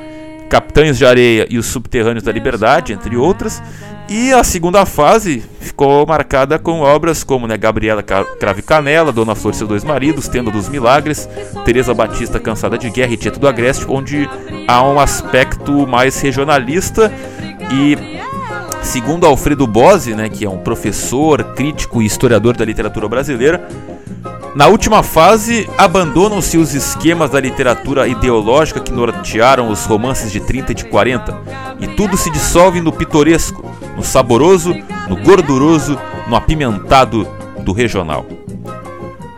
Capitães 0.48 0.96
de 0.96 1.04
Areia 1.04 1.46
e 1.50 1.58
os 1.58 1.66
Subterrâneos 1.66 2.22
da 2.22 2.32
Liberdade, 2.32 2.92
entre 2.92 3.16
outras. 3.16 3.62
E 4.08 4.32
a 4.32 4.44
segunda 4.44 4.86
fase 4.86 5.42
ficou 5.60 6.06
marcada 6.06 6.60
com 6.60 6.80
obras 6.80 7.24
como 7.24 7.46
né, 7.46 7.56
Gabriela 7.56 8.02
Crave 8.02 8.62
Canela, 8.62 9.12
Dona 9.12 9.34
Flor 9.34 9.52
e 9.52 9.56
seus 9.56 9.68
dois 9.68 9.82
maridos, 9.82 10.28
Tenda 10.28 10.50
dos 10.50 10.68
Milagres, 10.68 11.28
Teresa 11.64 11.92
Batista 11.92 12.38
Cansada 12.38 12.78
de 12.78 12.88
Guerra 12.88 13.12
e 13.12 13.16
Tieto 13.16 13.40
do 13.40 13.48
Agreste, 13.48 13.84
onde 13.88 14.28
há 14.68 14.82
um 14.84 15.00
aspecto 15.00 15.86
mais 15.88 16.20
regionalista. 16.20 17.12
E 17.72 17.98
segundo 18.80 19.26
Alfredo 19.26 19.66
Bose, 19.66 20.14
né, 20.14 20.28
que 20.28 20.44
é 20.44 20.48
um 20.48 20.58
professor, 20.58 21.42
crítico 21.54 22.00
e 22.00 22.06
historiador 22.06 22.56
da 22.56 22.64
literatura 22.64 23.08
brasileira, 23.08 23.68
na 24.56 24.68
última 24.68 25.02
fase, 25.02 25.68
abandonam-se 25.76 26.56
os 26.56 26.72
esquemas 26.72 27.28
da 27.28 27.38
literatura 27.38 28.08
ideológica 28.08 28.80
que 28.80 28.90
nortearam 28.90 29.68
os 29.68 29.84
romances 29.84 30.32
de 30.32 30.40
30 30.40 30.72
e 30.72 30.74
de 30.74 30.84
40, 30.86 31.38
e 31.78 31.86
tudo 31.86 32.16
se 32.16 32.30
dissolve 32.30 32.80
no 32.80 32.90
pitoresco, 32.90 33.70
no 33.94 34.02
saboroso, 34.02 34.74
no 35.10 35.16
gorduroso, 35.16 36.00
no 36.26 36.34
apimentado 36.34 37.28
do 37.58 37.74
regional. 37.74 38.24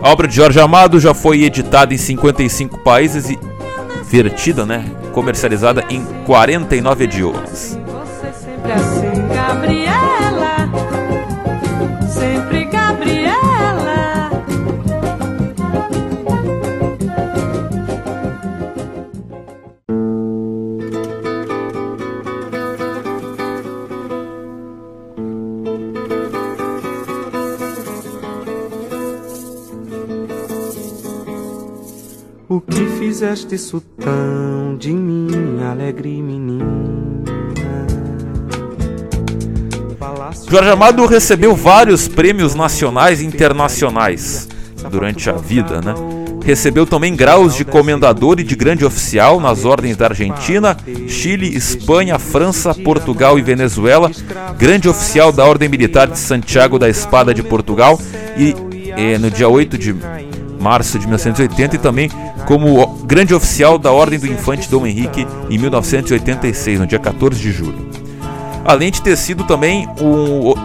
A 0.00 0.08
obra 0.08 0.28
de 0.28 0.36
Jorge 0.36 0.60
Amado 0.60 1.00
já 1.00 1.12
foi 1.12 1.42
editada 1.42 1.92
em 1.92 1.98
55 1.98 2.78
países 2.78 3.28
e 3.28 3.36
vertida, 4.04 4.64
né, 4.64 4.84
comercializada 5.12 5.84
em 5.90 6.04
49 6.26 7.02
idiomas. 7.02 7.76
O 10.22 10.27
fizeste 33.18 33.56
isso 33.56 33.82
tão 34.00 34.76
de 34.78 34.92
mim, 34.92 35.28
alegre 35.68 36.22
menina? 36.22 36.64
Jorge 40.48 40.70
Amado 40.70 41.04
recebeu 41.04 41.56
vários 41.56 42.06
prêmios 42.06 42.54
nacionais 42.54 43.20
e 43.20 43.26
internacionais 43.26 44.48
durante 44.88 45.28
a 45.28 45.32
vida, 45.32 45.80
né? 45.80 45.94
Recebeu 46.44 46.86
também 46.86 47.16
graus 47.16 47.56
de 47.56 47.64
comendador 47.64 48.38
e 48.38 48.44
de 48.44 48.54
grande 48.54 48.84
oficial 48.84 49.40
nas 49.40 49.64
ordens 49.64 49.96
da 49.96 50.06
Argentina, 50.06 50.76
Chile, 51.08 51.56
Espanha, 51.56 52.20
França, 52.20 52.72
Portugal 52.72 53.36
e 53.36 53.42
Venezuela, 53.42 54.12
grande 54.56 54.88
oficial 54.88 55.32
da 55.32 55.44
Ordem 55.44 55.68
Militar 55.68 56.06
de 56.06 56.18
Santiago 56.20 56.78
da 56.78 56.88
Espada 56.88 57.34
de 57.34 57.42
Portugal 57.42 58.00
e, 58.36 58.54
e 58.96 59.18
no 59.18 59.28
dia 59.28 59.48
8 59.48 59.76
de 59.76 59.92
março 60.60 60.98
de 60.98 61.06
1980 61.06 61.76
e 61.76 61.78
também 61.78 62.10
como 62.46 62.86
grande 63.04 63.34
oficial 63.34 63.78
da 63.78 63.92
Ordem 63.92 64.18
do 64.18 64.26
Infante 64.26 64.68
Dom 64.70 64.86
Henrique 64.86 65.26
em 65.50 65.58
1986, 65.58 66.80
no 66.80 66.86
dia 66.86 66.98
14 66.98 67.40
de 67.40 67.52
julho. 67.52 67.88
Além 68.64 68.90
de 68.90 69.00
ter 69.00 69.16
sido 69.16 69.44
também 69.44 69.88
um, 70.00 70.50
uh, 70.50 70.56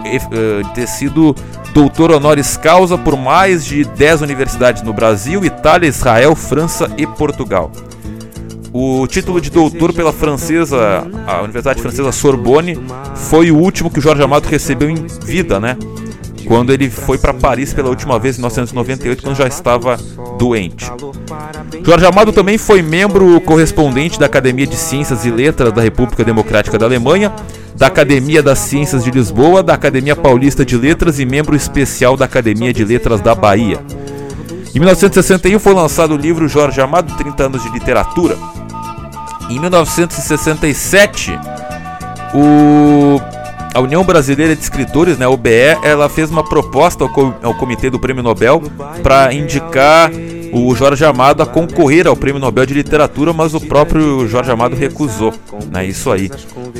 ter 0.74 0.86
sido 0.86 1.34
doutor 1.72 2.12
honoris 2.12 2.56
causa 2.56 2.96
por 2.96 3.16
mais 3.16 3.64
de 3.64 3.84
10 3.84 4.22
universidades 4.22 4.82
no 4.82 4.92
Brasil, 4.92 5.44
Itália, 5.44 5.88
Israel, 5.88 6.36
França 6.36 6.90
e 6.96 7.06
Portugal. 7.06 7.70
O 8.72 9.06
título 9.06 9.40
de 9.40 9.50
doutor 9.50 9.92
pela 9.92 10.12
francesa, 10.12 11.06
a 11.26 11.42
Universidade 11.42 11.80
Francesa 11.80 12.10
Sorbonne, 12.10 12.78
foi 13.14 13.50
o 13.50 13.56
último 13.56 13.88
que 13.88 14.00
o 14.00 14.02
Jorge 14.02 14.22
Amado 14.22 14.46
recebeu 14.46 14.90
em 14.90 15.06
vida, 15.24 15.60
né? 15.60 15.76
Quando 16.46 16.72
ele 16.72 16.90
foi 16.90 17.18
para 17.18 17.32
Paris 17.32 17.72
pela 17.72 17.88
última 17.88 18.18
vez 18.18 18.36
em 18.36 18.40
1998, 18.40 19.22
quando 19.22 19.36
já 19.36 19.46
estava 19.46 19.96
doente. 20.38 20.90
Jorge 21.84 22.06
Amado 22.06 22.32
também 22.32 22.58
foi 22.58 22.82
membro 22.82 23.40
correspondente 23.40 24.18
da 24.18 24.26
Academia 24.26 24.66
de 24.66 24.76
Ciências 24.76 25.24
e 25.24 25.30
Letras 25.30 25.72
da 25.72 25.82
República 25.82 26.24
Democrática 26.24 26.78
da 26.78 26.86
Alemanha, 26.86 27.32
da 27.76 27.86
Academia 27.86 28.42
das 28.42 28.58
Ciências 28.60 29.02
de 29.04 29.10
Lisboa, 29.10 29.62
da 29.62 29.74
Academia 29.74 30.14
Paulista 30.14 30.64
de 30.64 30.76
Letras 30.76 31.18
e 31.18 31.26
membro 31.26 31.56
especial 31.56 32.16
da 32.16 32.24
Academia 32.24 32.72
de 32.72 32.84
Letras 32.84 33.20
da 33.20 33.34
Bahia. 33.34 33.80
Em 34.74 34.78
1961 34.78 35.58
foi 35.58 35.74
lançado 35.74 36.14
o 36.14 36.16
livro 36.16 36.48
Jorge 36.48 36.80
Amado 36.80 37.16
30 37.16 37.44
anos 37.44 37.62
de 37.62 37.68
literatura. 37.70 38.36
Em 39.48 39.60
1967, 39.60 41.38
o 42.34 43.20
a 43.74 43.80
União 43.80 44.04
Brasileira 44.04 44.54
de 44.54 44.62
Escritores, 44.62 45.18
né, 45.18 45.26
OBE, 45.26 45.50
ela 45.82 46.08
fez 46.08 46.30
uma 46.30 46.44
proposta 46.44 47.04
ao, 47.04 47.10
ao 47.42 47.54
Comitê 47.54 47.90
do 47.90 47.98
Prêmio 47.98 48.22
Nobel 48.22 48.62
para 49.02 49.34
indicar 49.34 50.10
o 50.52 50.72
Jorge 50.76 51.04
Amado 51.04 51.42
a 51.42 51.46
concorrer 51.46 52.06
ao 52.06 52.16
Prêmio 52.16 52.40
Nobel 52.40 52.64
de 52.64 52.72
Literatura, 52.72 53.32
mas 53.32 53.54
o 53.54 53.60
próprio 53.60 54.28
Jorge 54.28 54.52
Amado 54.52 54.76
recusou, 54.76 55.34
né, 55.72 55.84
isso 55.84 56.12
aí. 56.12 56.30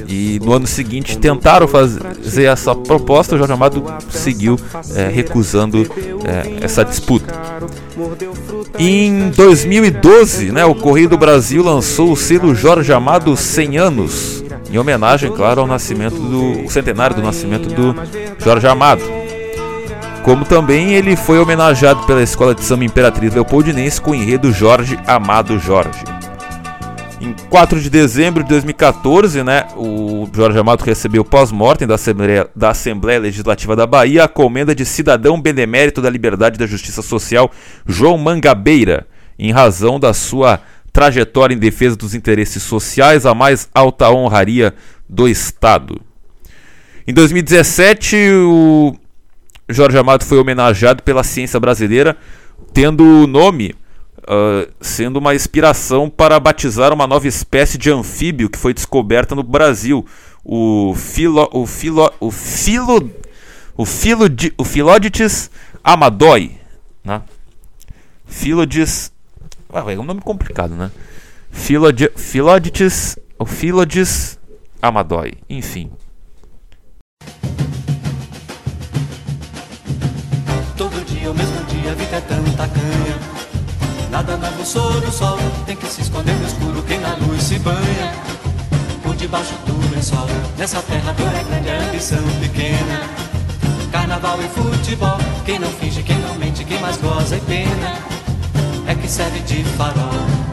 E 0.07 0.39
no 0.45 0.53
ano 0.53 0.67
seguinte 0.67 1.19
tentaram 1.19 1.67
fazer 1.67 2.45
essa 2.45 2.75
proposta, 2.75 3.35
o 3.35 3.39
Jorge 3.39 3.53
Amado 3.53 3.85
seguiu 4.09 4.57
é, 4.95 5.09
recusando 5.09 5.83
é, 6.25 6.65
essa 6.65 6.85
disputa. 6.85 7.35
Em 8.79 9.31
2012, 9.31 10.53
né, 10.53 10.65
o 10.65 10.75
Correio 10.77 11.09
do 11.09 11.19
Brasil 11.19 11.63
lançou 11.65 12.13
o 12.13 12.17
selo 12.17 12.55
Jorge 12.55 12.93
Amado 12.93 13.37
100 13.37 13.79
anos, 13.79 14.44
em 14.75 14.79
homenagem, 14.79 15.31
claro, 15.31 15.61
ao 15.61 15.67
nascimento 15.69 16.17
do 16.17 16.69
centenário 16.69 17.15
do 17.15 17.23
nascimento 17.23 17.69
do 17.69 17.95
Jorge 18.45 18.67
Amado. 18.67 19.03
Como 20.25 20.45
também 20.45 20.95
ele 20.95 21.15
foi 21.15 21.39
homenageado 21.39 22.05
pela 22.07 22.21
Escola 22.21 22.57
de 22.57 22.65
Samba 22.65 22.85
Imperatriz 22.85 23.33
Leopoldinense 23.33 24.01
com 24.01 24.11
o 24.11 24.15
enredo 24.17 24.51
Jorge 24.51 24.99
Amado 25.07 25.61
Jorge. 25.61 26.03
Em 27.21 27.33
4 27.49 27.81
de 27.81 27.89
dezembro 27.89 28.43
de 28.43 28.49
2014, 28.49 29.45
né, 29.45 29.69
o 29.77 30.29
Jorge 30.35 30.59
Amado 30.59 30.83
recebeu 30.83 31.25
pós-mortem 31.25 31.87
da 31.87 31.95
Assembleia, 31.95 32.49
da 32.57 32.71
Assembleia 32.71 33.21
Legislativa 33.21 33.77
da 33.77 33.87
Bahia 33.87 34.25
a 34.25 34.29
comenda 34.29 34.75
de 34.75 34.85
cidadão 34.85 35.41
benemérito 35.41 36.03
da 36.03 36.11
Liberdade 36.11 36.57
e 36.57 36.59
da 36.59 36.67
Justiça 36.67 37.01
Social 37.01 37.49
João 37.87 38.19
Mangabeira, 38.19 39.07
em 39.39 39.53
razão 39.53 40.01
da 40.01 40.13
sua 40.13 40.59
trajetória 40.95 41.55
em 41.55 41.59
defesa 41.59 41.97
dos 41.97 42.15
interesses 42.15 42.63
sociais, 42.63 43.27
a 43.27 43.35
mais 43.35 43.69
alta 43.75 44.09
honraria 44.11 44.73
do 45.09 45.29
Estado. 45.29 46.01
Em 47.07 47.13
2017, 47.13 48.17
o 48.47 48.95
Jorge 49.69 49.99
Amado 49.99 50.25
foi 50.25 50.39
homenageado 50.39 51.03
pela 51.03 51.25
ciência 51.25 51.59
brasileira, 51.59 52.17
tendo 52.73 53.05
o 53.05 53.27
nome 53.27 53.75
uh, 54.21 54.73
sendo 54.81 55.19
uma 55.19 55.35
inspiração 55.35 56.09
para 56.09 56.39
batizar 56.39 56.93
uma 56.93 57.09
nova 57.09 57.27
espécie 57.27 57.77
de 57.77 57.91
anfíbio 57.91 58.49
que 58.49 58.59
foi 58.59 58.73
descoberta 58.73 59.35
no 59.35 59.43
Brasil, 59.43 60.07
o 60.45 60.95
filo, 60.95 61.49
o 61.53 61.67
filo, 61.67 62.11
o 62.21 62.31
filo 62.31 63.11
o, 63.77 63.85
Philod 63.85 64.55
o 64.57 64.65
Philodites 64.65 65.51
Amadoi. 65.83 66.53
Né? 67.03 67.21
Ah, 69.77 69.93
é 69.93 69.99
um 69.99 70.05
nome 70.05 70.21
complicado, 70.21 70.77
né? 70.77 70.89
Philod 71.51 72.09
Philodites. 72.15 73.19
O 73.37 73.45
Philodites 73.45 74.39
Amadoi. 74.81 75.33
Enfim. 75.51 75.91
Todo 80.77 81.05
dia, 81.05 81.29
o 81.29 81.35
mesmo 81.35 81.65
dia, 81.65 81.91
a 81.91 81.95
vida 81.97 82.17
é 82.17 82.21
tanta 82.21 82.69
canha. 82.69 83.19
Nada 84.13 84.37
novo 84.37 84.65
sob 84.65 85.05
o 85.05 85.11
sol, 85.11 85.39
tem 85.67 85.75
que 85.75 85.87
se 85.87 86.03
esconder 86.03 86.37
no 86.37 86.47
escuro 86.47 86.81
quem 86.85 87.01
na 87.01 87.17
luz 87.17 87.43
se 87.43 87.59
banha. 87.59 88.13
Por 89.03 89.17
debaixo 89.17 89.55
do 89.67 89.93
lençol, 89.93 90.29
nessa 90.57 90.81
terra 90.83 91.13
dor 91.15 91.35
é 91.35 91.43
grande, 91.43 91.71
a 91.71 91.89
ambição 91.89 92.23
pequena. 92.41 93.11
Carnaval 93.91 94.39
e 94.41 94.49
futebol, 94.51 95.19
quem 95.45 95.59
não 95.59 95.71
finge, 95.73 96.05
quem 96.05 96.19
não 96.19 96.37
mente, 96.37 96.65
quem 96.65 96.81
mais 96.81 96.97
goza 96.99 97.37
e 97.37 97.41
pena, 97.41 98.14
é 98.87 98.95
que 98.95 99.09
serve 99.09 99.41
de 99.41 99.65
farol. 99.77 100.45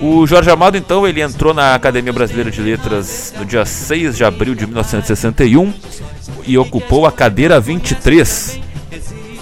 O 0.00 0.26
Jorge 0.26 0.48
Amado, 0.48 0.76
então, 0.76 1.06
ele 1.06 1.20
entrou 1.20 1.52
na 1.52 1.74
Academia 1.74 2.12
Brasileira 2.12 2.50
de 2.50 2.60
Letras 2.60 3.34
no 3.36 3.44
dia 3.44 3.64
6 3.64 4.16
de 4.16 4.24
abril 4.24 4.54
de 4.54 4.64
1961 4.64 5.72
e 6.46 6.56
ocupou 6.56 7.04
a 7.04 7.10
cadeira 7.10 7.58
23. 7.58 8.60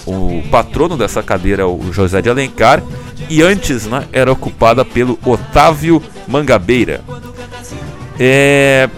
O 0.05 0.41
patrono 0.49 0.97
dessa 0.97 1.21
cadeira 1.21 1.61
é 1.61 1.65
o 1.65 1.91
José 1.91 2.21
de 2.21 2.29
Alencar 2.29 2.81
e 3.29 3.41
antes 3.43 3.85
né, 3.85 4.05
era 4.11 4.31
ocupada 4.31 4.83
pelo 4.83 5.19
Otávio 5.23 6.01
Mangabeira. 6.27 7.01
É, 8.19 8.89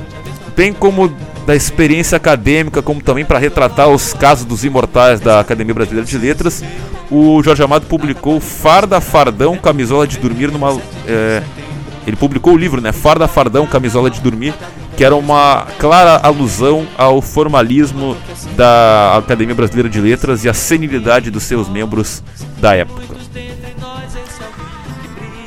bem 0.55 0.71
como 0.71 1.13
da 1.45 1.55
experiência 1.55 2.15
acadêmica, 2.15 2.81
como 2.81 3.01
também 3.01 3.25
para 3.25 3.39
retratar 3.39 3.89
os 3.89 4.13
casos 4.13 4.45
dos 4.45 4.63
imortais 4.63 5.19
da 5.19 5.39
Academia 5.39 5.74
Brasileira 5.74 6.05
de 6.05 6.17
Letras, 6.17 6.63
o 7.12 7.42
Jorge 7.42 7.63
Amado 7.63 7.86
publicou 7.88 8.39
Farda, 8.39 9.01
Fardão, 9.01 9.58
Camisola 9.58 10.08
de 10.08 10.18
Dormir 10.18 10.51
numa. 10.51 10.80
É, 11.08 11.42
ele 12.06 12.16
publicou 12.16 12.54
o 12.54 12.58
livro, 12.58 12.82
né? 12.82 12.92
Farda, 12.92 13.28
Fardão, 13.28 13.66
Camisola 13.66 14.10
de 14.10 14.22
Dormir, 14.22 14.54
que 14.96 15.04
era 15.04 15.16
uma 15.16 15.68
clara 15.78 16.18
alusão 16.18 16.88
ao 16.98 17.22
formalismo 17.22 18.16
da 18.56 19.18
Academia 19.18 19.56
Brasileira 19.56 19.89
de 19.89 20.00
Letras 20.00 20.44
e 20.44 20.50
à 20.50 20.54
senilidade 20.54 21.32
dos 21.32 21.44
seus 21.44 21.68
membros 21.68 22.24
da 22.60 22.75
época. 22.75 23.16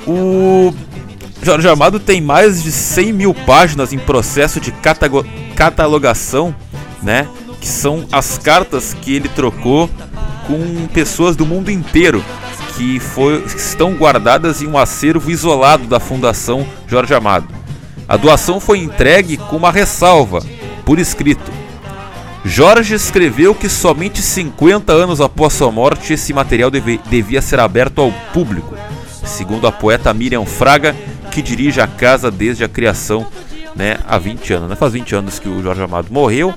O 0.06 0.74
Jorge 1.42 1.68
Amado 1.68 2.00
tem 2.00 2.20
mais 2.20 2.62
de 2.62 2.72
100 2.72 3.12
mil 3.12 3.34
páginas 3.34 3.92
em 3.92 3.98
processo 3.98 4.60
de 4.60 4.72
catalogação, 5.54 6.54
né? 7.02 7.28
Que 7.60 7.68
são 7.68 8.04
as 8.10 8.36
cartas 8.38 8.94
que 9.00 9.14
ele 9.14 9.28
trocou 9.28 9.88
com 10.46 10.86
pessoas 10.88 11.36
do 11.36 11.46
mundo 11.46 11.70
inteiro 11.70 12.24
que, 12.76 12.98
foi, 12.98 13.44
estão 13.44 13.94
guardadas 13.94 14.62
em 14.62 14.66
um 14.66 14.78
acervo 14.78 15.30
isolado 15.30 15.84
da 15.84 16.00
Fundação 16.00 16.66
Jorge 16.86 17.14
Amado. 17.14 17.48
A 18.08 18.16
doação 18.16 18.60
foi 18.60 18.78
entregue 18.78 19.36
com 19.36 19.56
uma 19.56 19.70
ressalva, 19.70 20.40
por 20.84 20.98
escrito. 20.98 21.50
Jorge 22.44 22.94
escreveu 22.94 23.54
que 23.54 23.68
somente 23.68 24.20
50 24.20 24.92
anos 24.92 25.20
após 25.20 25.52
sua 25.52 25.70
morte 25.70 26.12
esse 26.12 26.32
material 26.32 26.70
deve, 26.70 27.00
devia 27.08 27.40
ser 27.40 27.60
aberto 27.60 28.00
ao 28.00 28.10
público, 28.32 28.76
segundo 29.24 29.66
a 29.66 29.72
poeta 29.72 30.12
Miriam 30.12 30.44
Fraga, 30.44 30.94
que 31.30 31.40
dirige 31.40 31.80
a 31.80 31.86
casa 31.86 32.30
desde 32.30 32.64
a 32.64 32.68
criação 32.68 33.26
né, 33.76 33.98
há 34.06 34.18
20 34.18 34.52
anos. 34.54 34.70
Né? 34.70 34.76
Faz 34.76 34.92
20 34.92 35.14
anos 35.14 35.38
que 35.38 35.48
o 35.48 35.62
Jorge 35.62 35.82
Amado 35.82 36.08
morreu, 36.10 36.52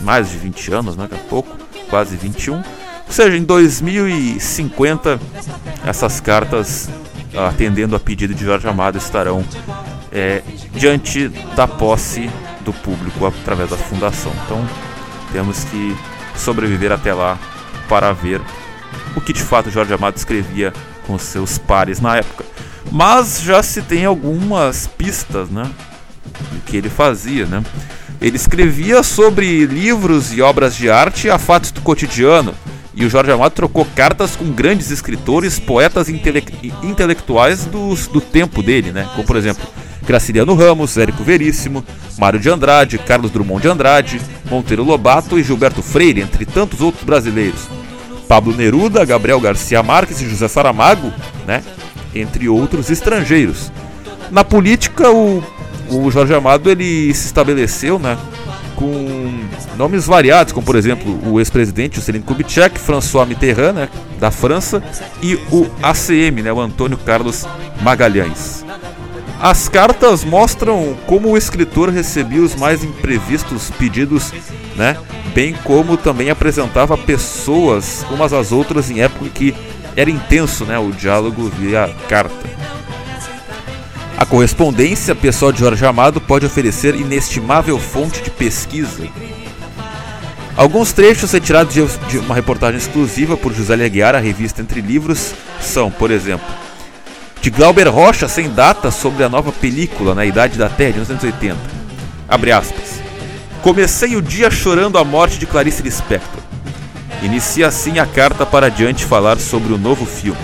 mais 0.00 0.30
de 0.30 0.36
20 0.36 0.72
anos, 0.72 0.96
né, 0.96 1.06
daqui 1.08 1.22
a 1.22 1.28
pouco, 1.28 1.56
quase 1.88 2.16
21. 2.16 2.60
Ou 3.08 3.12
seja, 3.12 3.36
em 3.36 3.42
2050, 3.42 5.18
essas 5.84 6.20
cartas, 6.20 6.88
atendendo 7.48 7.96
a 7.96 8.00
pedido 8.00 8.34
de 8.34 8.44
Jorge 8.44 8.68
Amado, 8.68 8.98
estarão 8.98 9.44
é, 10.12 10.42
diante 10.74 11.28
da 11.56 11.66
posse 11.66 12.30
do 12.64 12.72
público 12.72 13.26
através 13.26 13.70
da 13.70 13.76
fundação. 13.76 14.32
Então, 14.44 14.64
temos 15.32 15.64
que 15.64 15.96
sobreviver 16.36 16.92
até 16.92 17.12
lá 17.12 17.38
para 17.88 18.12
ver 18.12 18.40
o 19.16 19.20
que 19.20 19.32
de 19.32 19.42
fato 19.42 19.70
Jorge 19.70 19.92
Amado 19.92 20.16
escrevia 20.16 20.72
com 21.06 21.18
seus 21.18 21.58
pares 21.58 22.00
na 22.00 22.16
época. 22.16 22.44
Mas 22.92 23.40
já 23.40 23.62
se 23.62 23.82
tem 23.82 24.04
algumas 24.04 24.86
pistas, 24.86 25.48
né? 25.50 25.70
Do 26.52 26.60
que 26.66 26.76
ele 26.76 26.88
fazia, 26.88 27.46
né? 27.46 27.62
Ele 28.20 28.36
escrevia 28.36 29.02
sobre 29.02 29.64
livros 29.66 30.32
e 30.32 30.42
obras 30.42 30.74
de 30.74 30.90
arte 30.90 31.30
a 31.30 31.38
fatos 31.38 31.70
do 31.70 31.80
cotidiano. 31.80 32.54
E 32.98 33.04
o 33.04 33.10
Jorge 33.10 33.30
Amado 33.30 33.52
trocou 33.52 33.86
cartas 33.94 34.34
com 34.34 34.50
grandes 34.50 34.90
escritores, 34.90 35.60
poetas 35.60 36.08
intele 36.08 36.42
intelectuais 36.82 37.64
do, 37.64 37.94
do 37.94 38.20
tempo 38.20 38.60
dele, 38.60 38.90
né? 38.90 39.08
Como 39.14 39.24
por 39.24 39.36
exemplo, 39.36 39.64
Graciliano 40.04 40.52
Ramos, 40.54 40.96
Érico 40.96 41.22
Veríssimo, 41.22 41.84
Mário 42.18 42.40
de 42.40 42.50
Andrade, 42.50 42.98
Carlos 42.98 43.30
Drummond 43.30 43.62
de 43.62 43.68
Andrade, 43.68 44.20
Monteiro 44.50 44.82
Lobato 44.82 45.38
e 45.38 45.44
Gilberto 45.44 45.80
Freire, 45.80 46.22
entre 46.22 46.44
tantos 46.44 46.80
outros 46.80 47.04
brasileiros. 47.04 47.68
Pablo 48.26 48.52
Neruda, 48.52 49.04
Gabriel 49.04 49.40
Garcia 49.40 49.80
Marques 49.80 50.20
e 50.20 50.28
José 50.28 50.48
Saramago, 50.48 51.12
né? 51.46 51.62
entre 52.14 52.48
outros 52.48 52.90
estrangeiros. 52.90 53.70
Na 54.30 54.44
política, 54.44 55.10
o, 55.10 55.42
o 55.90 56.10
Jorge 56.10 56.34
Amado 56.34 56.70
ele 56.70 57.14
se 57.14 57.26
estabeleceu 57.26 57.98
né, 57.98 58.18
com 58.76 59.17
nomes 59.76 60.06
variados, 60.06 60.52
como 60.52 60.66
por 60.66 60.76
exemplo 60.76 61.18
o 61.30 61.40
ex-presidente 61.40 61.96
Juscelino 61.96 62.24
Kubitschek, 62.24 62.78
François 62.78 63.26
Mitterrand, 63.26 63.72
né, 63.72 63.88
da 64.18 64.30
França, 64.30 64.82
e 65.22 65.34
o 65.50 65.66
ACM, 65.82 66.42
né, 66.42 66.52
o 66.52 66.60
Antônio 66.60 66.98
Carlos 66.98 67.46
Magalhães. 67.82 68.64
As 69.40 69.68
cartas 69.68 70.24
mostram 70.24 70.96
como 71.06 71.30
o 71.30 71.36
escritor 71.36 71.90
recebia 71.90 72.42
os 72.42 72.56
mais 72.56 72.82
imprevistos 72.82 73.70
pedidos, 73.70 74.32
né, 74.76 74.96
bem 75.34 75.54
como 75.64 75.96
também 75.96 76.30
apresentava 76.30 76.98
pessoas 76.98 78.04
umas 78.10 78.32
às 78.32 78.50
outras 78.50 78.90
em 78.90 79.00
época 79.00 79.30
que 79.30 79.54
era 79.94 80.10
intenso 80.10 80.64
né, 80.64 80.78
o 80.78 80.90
diálogo 80.90 81.48
via 81.58 81.94
carta. 82.08 82.48
A 84.18 84.26
correspondência 84.26 85.14
pessoal 85.14 85.52
de 85.52 85.60
Jorge 85.60 85.86
Amado 85.86 86.20
pode 86.20 86.44
oferecer 86.44 86.96
inestimável 86.96 87.78
fonte 87.78 88.20
de 88.20 88.30
pesquisa. 88.30 89.06
Alguns 90.56 90.92
trechos 90.92 91.30
retirados 91.30 91.72
de 92.08 92.18
uma 92.18 92.34
reportagem 92.34 92.78
exclusiva 92.78 93.36
por 93.36 93.54
José 93.54 93.74
Aguiar, 93.74 94.16
a 94.16 94.18
revista 94.18 94.60
Entre 94.60 94.80
Livros, 94.80 95.34
são, 95.60 95.88
por 95.88 96.10
exemplo, 96.10 96.44
de 97.40 97.48
Glauber 97.48 97.86
Rocha, 97.86 98.26
sem 98.26 98.50
data, 98.50 98.90
sobre 98.90 99.22
a 99.22 99.28
nova 99.28 99.52
película 99.52 100.16
Na 100.16 100.26
Idade 100.26 100.58
da 100.58 100.68
Terra, 100.68 100.94
de 100.94 100.98
1980. 100.98 101.56
Abre 102.28 102.50
aspas. 102.50 103.00
Comecei 103.62 104.16
o 104.16 104.20
dia 104.20 104.50
chorando 104.50 104.98
a 104.98 105.04
morte 105.04 105.38
de 105.38 105.46
Clarice 105.46 105.80
Lispector. 105.80 106.42
Inicia 107.22 107.68
assim 107.68 108.00
a 108.00 108.06
carta 108.06 108.44
para 108.44 108.66
adiante 108.66 109.04
falar 109.04 109.38
sobre 109.38 109.72
o 109.72 109.78
novo 109.78 110.04
filme. 110.04 110.40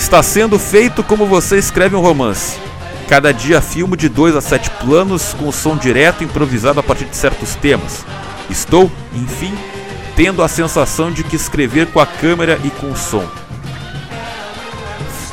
Está 0.00 0.22
sendo 0.22 0.58
feito 0.58 1.04
como 1.04 1.26
você 1.26 1.58
escreve 1.58 1.94
um 1.94 2.00
romance. 2.00 2.58
Cada 3.06 3.32
dia 3.32 3.60
filmo 3.60 3.94
de 3.94 4.08
dois 4.08 4.34
a 4.34 4.40
sete 4.40 4.70
planos 4.70 5.34
com 5.34 5.52
som 5.52 5.76
direto 5.76 6.24
improvisado 6.24 6.80
a 6.80 6.82
partir 6.82 7.04
de 7.04 7.14
certos 7.14 7.54
temas. 7.54 8.04
Estou, 8.48 8.90
enfim, 9.14 9.54
tendo 10.16 10.42
a 10.42 10.48
sensação 10.48 11.12
de 11.12 11.22
que 11.22 11.36
escrever 11.36 11.86
com 11.88 12.00
a 12.00 12.06
câmera 12.06 12.58
e 12.64 12.70
com 12.70 12.90
o 12.90 12.96
som. 12.96 13.24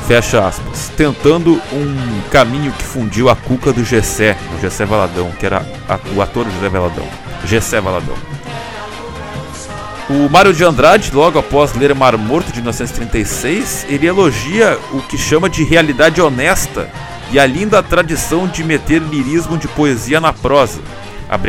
Fecha 0.06 0.46
aspas. 0.46 0.92
Tentando 0.96 1.54
um 1.72 2.20
caminho 2.30 2.70
que 2.70 2.84
fundiu 2.84 3.30
a 3.30 3.34
cuca 3.34 3.72
do 3.72 3.82
Gessé, 3.82 4.36
o 4.56 4.60
Gessé 4.60 4.84
Valadão, 4.84 5.32
que 5.40 5.46
era 5.46 5.64
o 6.14 6.20
ator 6.20 6.44
José 6.44 6.68
Valadão. 6.68 7.08
Gessé 7.44 7.80
Valadão. 7.80 8.37
O 10.10 10.26
Mário 10.30 10.54
de 10.54 10.64
Andrade, 10.64 11.10
logo 11.12 11.38
após 11.38 11.74
ler 11.74 11.94
Mar 11.94 12.16
Morto 12.16 12.50
de 12.50 12.60
1936, 12.62 13.84
ele 13.90 14.06
elogia 14.06 14.78
o 14.90 15.02
que 15.02 15.18
chama 15.18 15.50
de 15.50 15.62
realidade 15.62 16.18
honesta 16.18 16.88
e 17.30 17.38
a 17.38 17.44
linda 17.44 17.82
tradição 17.82 18.48
de 18.48 18.64
meter 18.64 19.02
lirismo 19.02 19.58
de 19.58 19.68
poesia 19.68 20.18
na 20.18 20.32
prosa. 20.32 20.80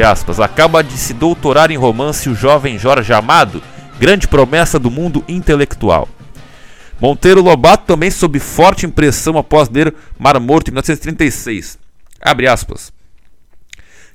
Aspas, 0.06 0.41
acaba 0.41 0.84
de 0.84 0.98
se 0.98 1.13
doutorar 1.13 1.72
em 1.72 1.78
romance 1.78 2.30
o 2.30 2.36
jovem 2.36 2.78
Jorge 2.78 3.13
Amado, 3.13 3.63
grande 3.98 4.28
promessa 4.28 4.78
do 4.78 4.91
mundo 4.91 5.24
intelectual. 5.26 6.10
Monteiro 7.00 7.41
Lobato 7.41 7.86
também 7.86 8.12
sob 8.12 8.39
forte 8.39 8.86
impressão 8.86 9.38
após 9.38 9.69
ler 9.69 9.95
Mar 10.19 10.38
Morto 10.38 10.67
em 10.67 10.72
1936. 10.72 11.80
Abre 12.22 12.45
aspas. 12.45 12.91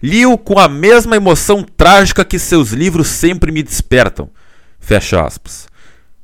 Li-o 0.04 0.36
com 0.36 0.58
a 0.58 0.68
mesma 0.68 1.16
emoção 1.16 1.62
trágica 1.62 2.26
que 2.26 2.38
seus 2.38 2.72
livros 2.72 3.08
sempre 3.08 3.50
me 3.50 3.62
despertam. 3.62 4.28
Fecha 4.78 5.24
aspas. 5.24 5.66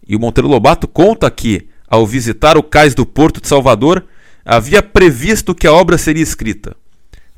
E 0.06 0.14
o 0.14 0.20
Monteiro 0.20 0.48
Lobato 0.48 0.86
conta 0.86 1.30
que, 1.30 1.66
ao 1.88 2.06
visitar 2.06 2.58
o 2.58 2.62
cais 2.62 2.94
do 2.94 3.06
Porto 3.06 3.40
de 3.40 3.48
Salvador, 3.48 4.04
havia 4.44 4.82
previsto 4.82 5.54
que 5.54 5.66
a 5.66 5.72
obra 5.72 5.96
seria 5.96 6.22
escrita. 6.22 6.76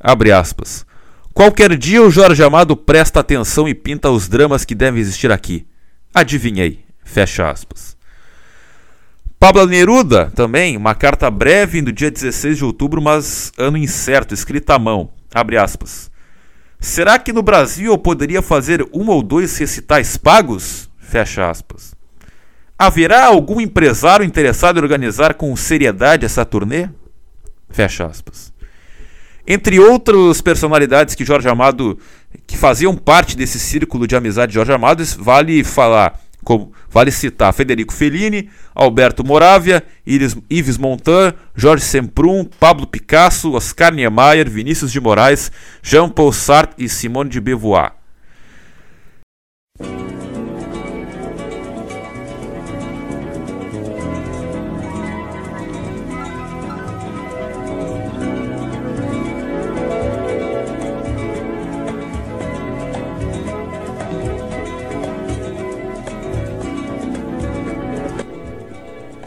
Abre 0.00 0.32
aspas. 0.32 0.84
Qualquer 1.32 1.78
dia 1.78 2.02
o 2.02 2.10
Jorge 2.10 2.42
Amado 2.42 2.76
presta 2.76 3.20
atenção 3.20 3.68
e 3.68 3.72
pinta 3.74 4.10
os 4.10 4.26
dramas 4.26 4.64
que 4.64 4.74
devem 4.74 5.00
existir 5.00 5.30
aqui. 5.30 5.64
Adivinhei. 6.12 6.80
Fecha 7.04 7.48
aspas. 7.48 7.96
Pablo 9.38 9.64
Neruda, 9.68 10.32
também, 10.34 10.76
uma 10.76 10.96
carta 10.96 11.30
breve 11.30 11.80
do 11.82 11.92
dia 11.92 12.10
16 12.10 12.56
de 12.58 12.64
outubro, 12.64 13.00
mas 13.00 13.52
ano 13.56 13.76
incerto, 13.76 14.34
escrita 14.34 14.74
à 14.74 14.78
mão. 14.80 15.10
Abre 15.32 15.56
aspas. 15.56 16.10
Será 16.82 17.16
que 17.16 17.32
no 17.32 17.44
Brasil 17.44 17.92
eu 17.92 17.96
poderia 17.96 18.42
fazer 18.42 18.84
um 18.92 19.08
ou 19.08 19.22
dois 19.22 19.56
recitais 19.56 20.16
pagos? 20.16 20.90
Fecha 20.98 21.48
aspas. 21.48 21.94
Haverá 22.76 23.26
algum 23.26 23.60
empresário 23.60 24.26
interessado 24.26 24.80
em 24.80 24.82
organizar 24.82 25.34
com 25.34 25.54
seriedade 25.54 26.26
essa 26.26 26.44
turnê? 26.44 26.88
Fecha 27.70 28.04
aspas. 28.04 28.52
Entre 29.46 29.78
outras 29.78 30.40
personalidades 30.40 31.14
que 31.14 31.24
Jorge 31.24 31.48
Amado 31.48 31.96
que 32.48 32.58
faziam 32.58 32.96
parte 32.96 33.36
desse 33.36 33.60
círculo 33.60 34.04
de 34.04 34.16
amizade 34.16 34.50
de 34.50 34.56
Jorge 34.56 34.72
Amado, 34.72 35.04
vale 35.18 35.62
falar, 35.62 36.18
como, 36.44 36.72
vale 36.90 37.10
citar 37.10 37.52
Federico 37.52 37.92
Fellini, 37.92 38.50
Alberto 38.74 39.24
Moravia, 39.24 39.82
Iris, 40.06 40.36
Yves 40.50 40.78
Montand, 40.78 41.34
Jorge 41.58 41.84
Semprún, 41.84 42.48
Pablo 42.58 42.86
Picasso, 42.86 43.52
Oscar 43.52 43.92
Niemeyer, 43.92 44.48
Vinícius 44.48 44.92
de 44.92 45.00
Moraes, 45.00 45.52
Jean-Paul 45.82 46.32
Sartre 46.32 46.84
e 46.84 46.88
Simone 46.88 47.30
de 47.30 47.40
Beauvoir. 47.40 48.01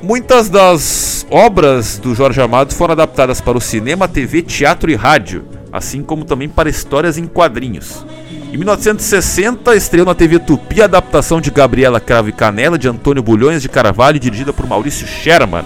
Muitas 0.06 0.50
das 0.52 1.26
obras 1.32 1.98
do 1.98 2.14
Jorge 2.14 2.40
Amado 2.40 2.76
foram 2.76 2.92
adaptadas 2.92 3.42
para 3.42 3.58
o 3.58 3.62
cinema, 3.62 4.08
TV, 4.08 4.44
teatro 4.44 4.92
e 4.92 4.96
rádio, 4.96 5.46
assim 5.74 6.04
como 6.04 6.24
também 6.24 6.48
para 6.48 6.70
histórias 6.70 7.18
em 7.18 7.26
quadrinhos. 7.26 8.06
Em 8.54 8.56
1960, 8.56 9.76
estreou 9.76 10.06
na 10.06 10.14
TV 10.14 10.38
Tupi 10.38 10.80
a 10.80 10.86
adaptação 10.86 11.42
de 11.42 11.50
Gabriela 11.50 12.00
Cravo 12.00 12.30
e 12.30 12.32
Canela 12.32 12.78
de 12.78 12.88
Antônio 12.88 13.24
Bulhões 13.24 13.64
de 13.64 13.68
Carvalho, 13.68 14.20
dirigida 14.20 14.54
por 14.54 14.68
Maurício 14.68 15.08
Sherman. 15.08 15.66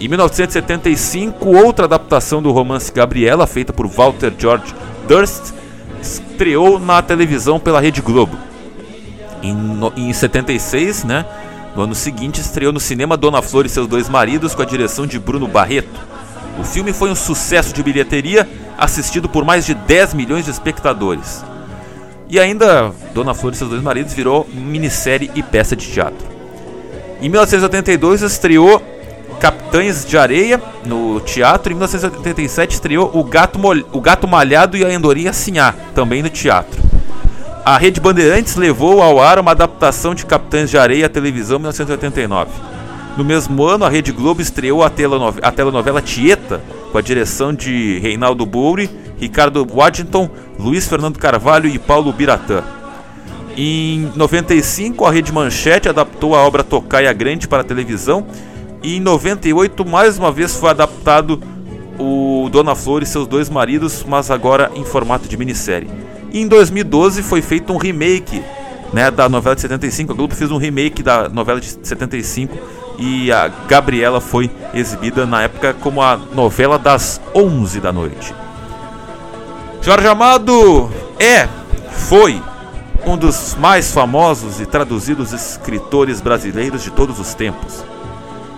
Em 0.00 0.08
1975, 0.08 1.48
outra 1.48 1.84
adaptação 1.84 2.42
do 2.42 2.50
romance 2.50 2.90
Gabriela, 2.92 3.46
feita 3.46 3.72
por 3.72 3.86
Walter 3.86 4.32
George 4.36 4.74
Durst, 5.06 5.52
estreou 6.02 6.80
na 6.80 7.00
televisão 7.02 7.60
pela 7.60 7.80
Rede 7.80 8.02
Globo. 8.02 8.36
Em, 9.40 9.54
no, 9.54 9.92
em 9.96 10.12
76, 10.12 11.04
né, 11.04 11.24
no 11.74 11.82
ano 11.82 11.94
seguinte, 11.94 12.40
estreou 12.40 12.72
no 12.72 12.80
cinema 12.80 13.16
Dona 13.16 13.42
Flor 13.42 13.66
e 13.66 13.68
seus 13.68 13.86
dois 13.86 14.08
maridos 14.08 14.54
com 14.54 14.62
a 14.62 14.66
direção 14.66 15.06
de 15.06 15.18
Bruno 15.18 15.48
Barreto. 15.48 16.00
O 16.58 16.62
filme 16.62 16.92
foi 16.92 17.10
um 17.10 17.16
sucesso 17.16 17.74
de 17.74 17.82
bilheteria, 17.82 18.48
assistido 18.78 19.28
por 19.28 19.44
mais 19.44 19.66
de 19.66 19.74
10 19.74 20.14
milhões 20.14 20.44
de 20.44 20.50
espectadores. 20.52 21.44
E 22.28 22.38
ainda, 22.38 22.92
Dona 23.12 23.34
Flor 23.34 23.52
e 23.52 23.56
seus 23.56 23.70
dois 23.70 23.82
maridos 23.82 24.12
virou 24.12 24.48
minissérie 24.52 25.30
e 25.34 25.42
peça 25.42 25.74
de 25.74 25.86
teatro. 25.86 26.26
Em 27.20 27.28
1982 27.28 28.22
estreou 28.22 28.82
Capitães 29.40 30.04
de 30.04 30.16
Areia 30.16 30.62
no 30.86 31.20
teatro. 31.20 31.72
Em 31.72 31.74
1987 31.74 32.74
estreou 32.74 33.10
O 33.12 33.24
Gato, 33.24 33.58
Mol 33.58 33.76
o 33.92 34.00
Gato 34.00 34.28
Malhado 34.28 34.76
e 34.76 34.84
a 34.84 34.88
Andorinha 34.88 35.32
Sinhá, 35.32 35.74
também 35.94 36.22
no 36.22 36.30
teatro. 36.30 36.83
A 37.64 37.78
Rede 37.78 37.98
Bandeirantes 37.98 38.56
levou 38.56 39.00
ao 39.00 39.18
ar 39.18 39.38
uma 39.38 39.52
adaptação 39.52 40.14
de 40.14 40.26
Capitães 40.26 40.68
de 40.68 40.76
Areia 40.76 41.06
à 41.06 41.08
televisão 41.08 41.56
em 41.56 41.60
1989. 41.60 42.50
No 43.16 43.24
mesmo 43.24 43.64
ano, 43.64 43.86
a 43.86 43.88
Rede 43.88 44.12
Globo 44.12 44.42
estreou 44.42 44.82
a, 44.82 44.90
telenove 44.90 45.40
a 45.42 45.50
telenovela 45.50 46.02
Tieta, 46.02 46.60
com 46.92 46.98
a 46.98 47.00
direção 47.00 47.54
de 47.54 47.98
Reinaldo 48.00 48.44
Bouri, 48.44 48.90
Ricardo 49.18 49.66
Waddington, 49.66 50.28
Luiz 50.58 50.86
Fernando 50.86 51.18
Carvalho 51.18 51.66
e 51.66 51.78
Paulo 51.78 52.12
Biratã. 52.12 52.62
Em 53.56 54.12
95, 54.14 55.06
a 55.06 55.10
Rede 55.10 55.32
Manchete 55.32 55.88
adaptou 55.88 56.36
a 56.36 56.44
obra 56.46 56.62
Tocaia 56.62 57.14
Grande 57.14 57.48
para 57.48 57.62
a 57.62 57.64
televisão 57.64 58.26
e 58.82 58.98
em 58.98 59.00
98, 59.00 59.86
mais 59.86 60.18
uma 60.18 60.30
vez, 60.30 60.54
foi 60.54 60.68
adaptado 60.68 61.40
o 61.98 62.50
Dona 62.52 62.74
Flor 62.74 63.02
e 63.02 63.06
seus 63.06 63.26
dois 63.26 63.48
maridos, 63.48 64.04
mas 64.06 64.30
agora 64.30 64.70
em 64.74 64.84
formato 64.84 65.26
de 65.26 65.38
minissérie. 65.38 65.88
E 66.34 66.40
em 66.40 66.48
2012 66.48 67.22
foi 67.22 67.40
feito 67.40 67.72
um 67.72 67.76
remake 67.76 68.42
né, 68.92 69.08
da 69.08 69.28
novela 69.28 69.54
de 69.54 69.60
75. 69.60 70.12
A 70.12 70.16
Globo 70.16 70.34
fez 70.34 70.50
um 70.50 70.56
remake 70.56 71.00
da 71.00 71.28
novela 71.28 71.60
de 71.60 71.78
75 71.80 72.58
e 72.98 73.30
a 73.30 73.46
Gabriela 73.68 74.20
foi 74.20 74.50
exibida 74.74 75.24
na 75.26 75.42
época 75.42 75.72
como 75.74 76.02
a 76.02 76.16
novela 76.16 76.76
das 76.76 77.20
11 77.32 77.78
da 77.78 77.92
noite. 77.92 78.34
Jorge 79.80 80.08
Amado 80.08 80.90
é, 81.20 81.48
foi 81.92 82.42
um 83.06 83.16
dos 83.16 83.54
mais 83.54 83.92
famosos 83.92 84.60
e 84.60 84.66
traduzidos 84.66 85.32
escritores 85.32 86.20
brasileiros 86.20 86.82
de 86.82 86.90
todos 86.90 87.20
os 87.20 87.32
tempos. 87.32 87.84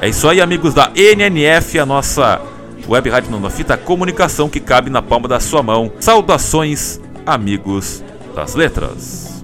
É 0.00 0.08
isso 0.08 0.26
aí, 0.28 0.40
amigos 0.40 0.72
da 0.74 0.90
NNF, 0.96 1.78
a 1.78 1.86
nossa 1.86 2.40
Web 2.88 3.10
Rádio 3.10 3.30
Notnafita, 3.30 3.76
comunicação 3.76 4.48
que 4.48 4.58
cabe 4.58 4.90
na 4.90 5.00
palma 5.00 5.28
da 5.28 5.38
sua 5.38 5.62
mão. 5.62 5.92
Saudações, 6.00 7.00
amigos 7.24 8.02
das 8.34 8.54
letras. 8.54 9.41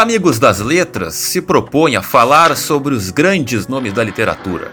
Amigos 0.00 0.38
das 0.38 0.60
Letras 0.60 1.12
se 1.12 1.42
propõe 1.42 1.94
a 1.94 2.00
falar 2.00 2.56
sobre 2.56 2.94
os 2.94 3.10
grandes 3.10 3.66
nomes 3.66 3.92
da 3.92 4.02
literatura. 4.02 4.72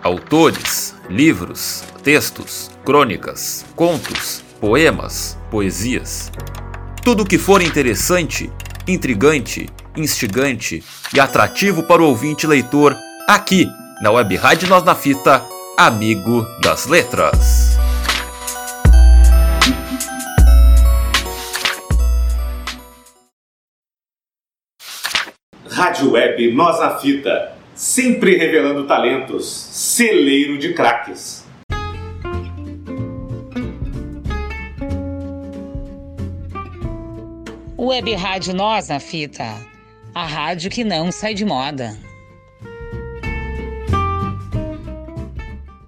Autores, 0.00 0.94
livros, 1.08 1.82
textos, 2.04 2.70
crônicas, 2.84 3.66
contos, 3.74 4.44
poemas, 4.60 5.36
poesias. 5.50 6.30
Tudo 7.02 7.26
que 7.26 7.36
for 7.36 7.60
interessante, 7.60 8.48
intrigante, 8.86 9.68
instigante 9.96 10.84
e 11.12 11.18
atrativo 11.18 11.82
para 11.82 12.00
o 12.00 12.06
ouvinte 12.06 12.46
leitor, 12.46 12.96
aqui 13.28 13.68
na 14.00 14.12
Web 14.12 14.36
Rádio 14.36 14.68
Nós 14.68 14.84
na 14.84 14.94
Fita, 14.94 15.44
Amigo 15.76 16.46
das 16.62 16.86
Letras. 16.86 17.79
Rádio 25.80 26.12
Web 26.12 26.52
Nós 26.52 26.78
na 26.78 26.98
Fita, 26.98 27.52
sempre 27.74 28.36
revelando 28.36 28.86
talentos, 28.86 29.46
celeiro 29.46 30.58
de 30.58 30.74
craques. 30.74 31.42
Web 37.78 38.14
Rádio 38.14 38.52
Nós 38.52 38.88
na 38.90 39.00
Fita, 39.00 39.56
a 40.14 40.26
rádio 40.26 40.70
que 40.70 40.84
não 40.84 41.10
sai 41.10 41.32
de 41.32 41.46
moda. 41.46 41.96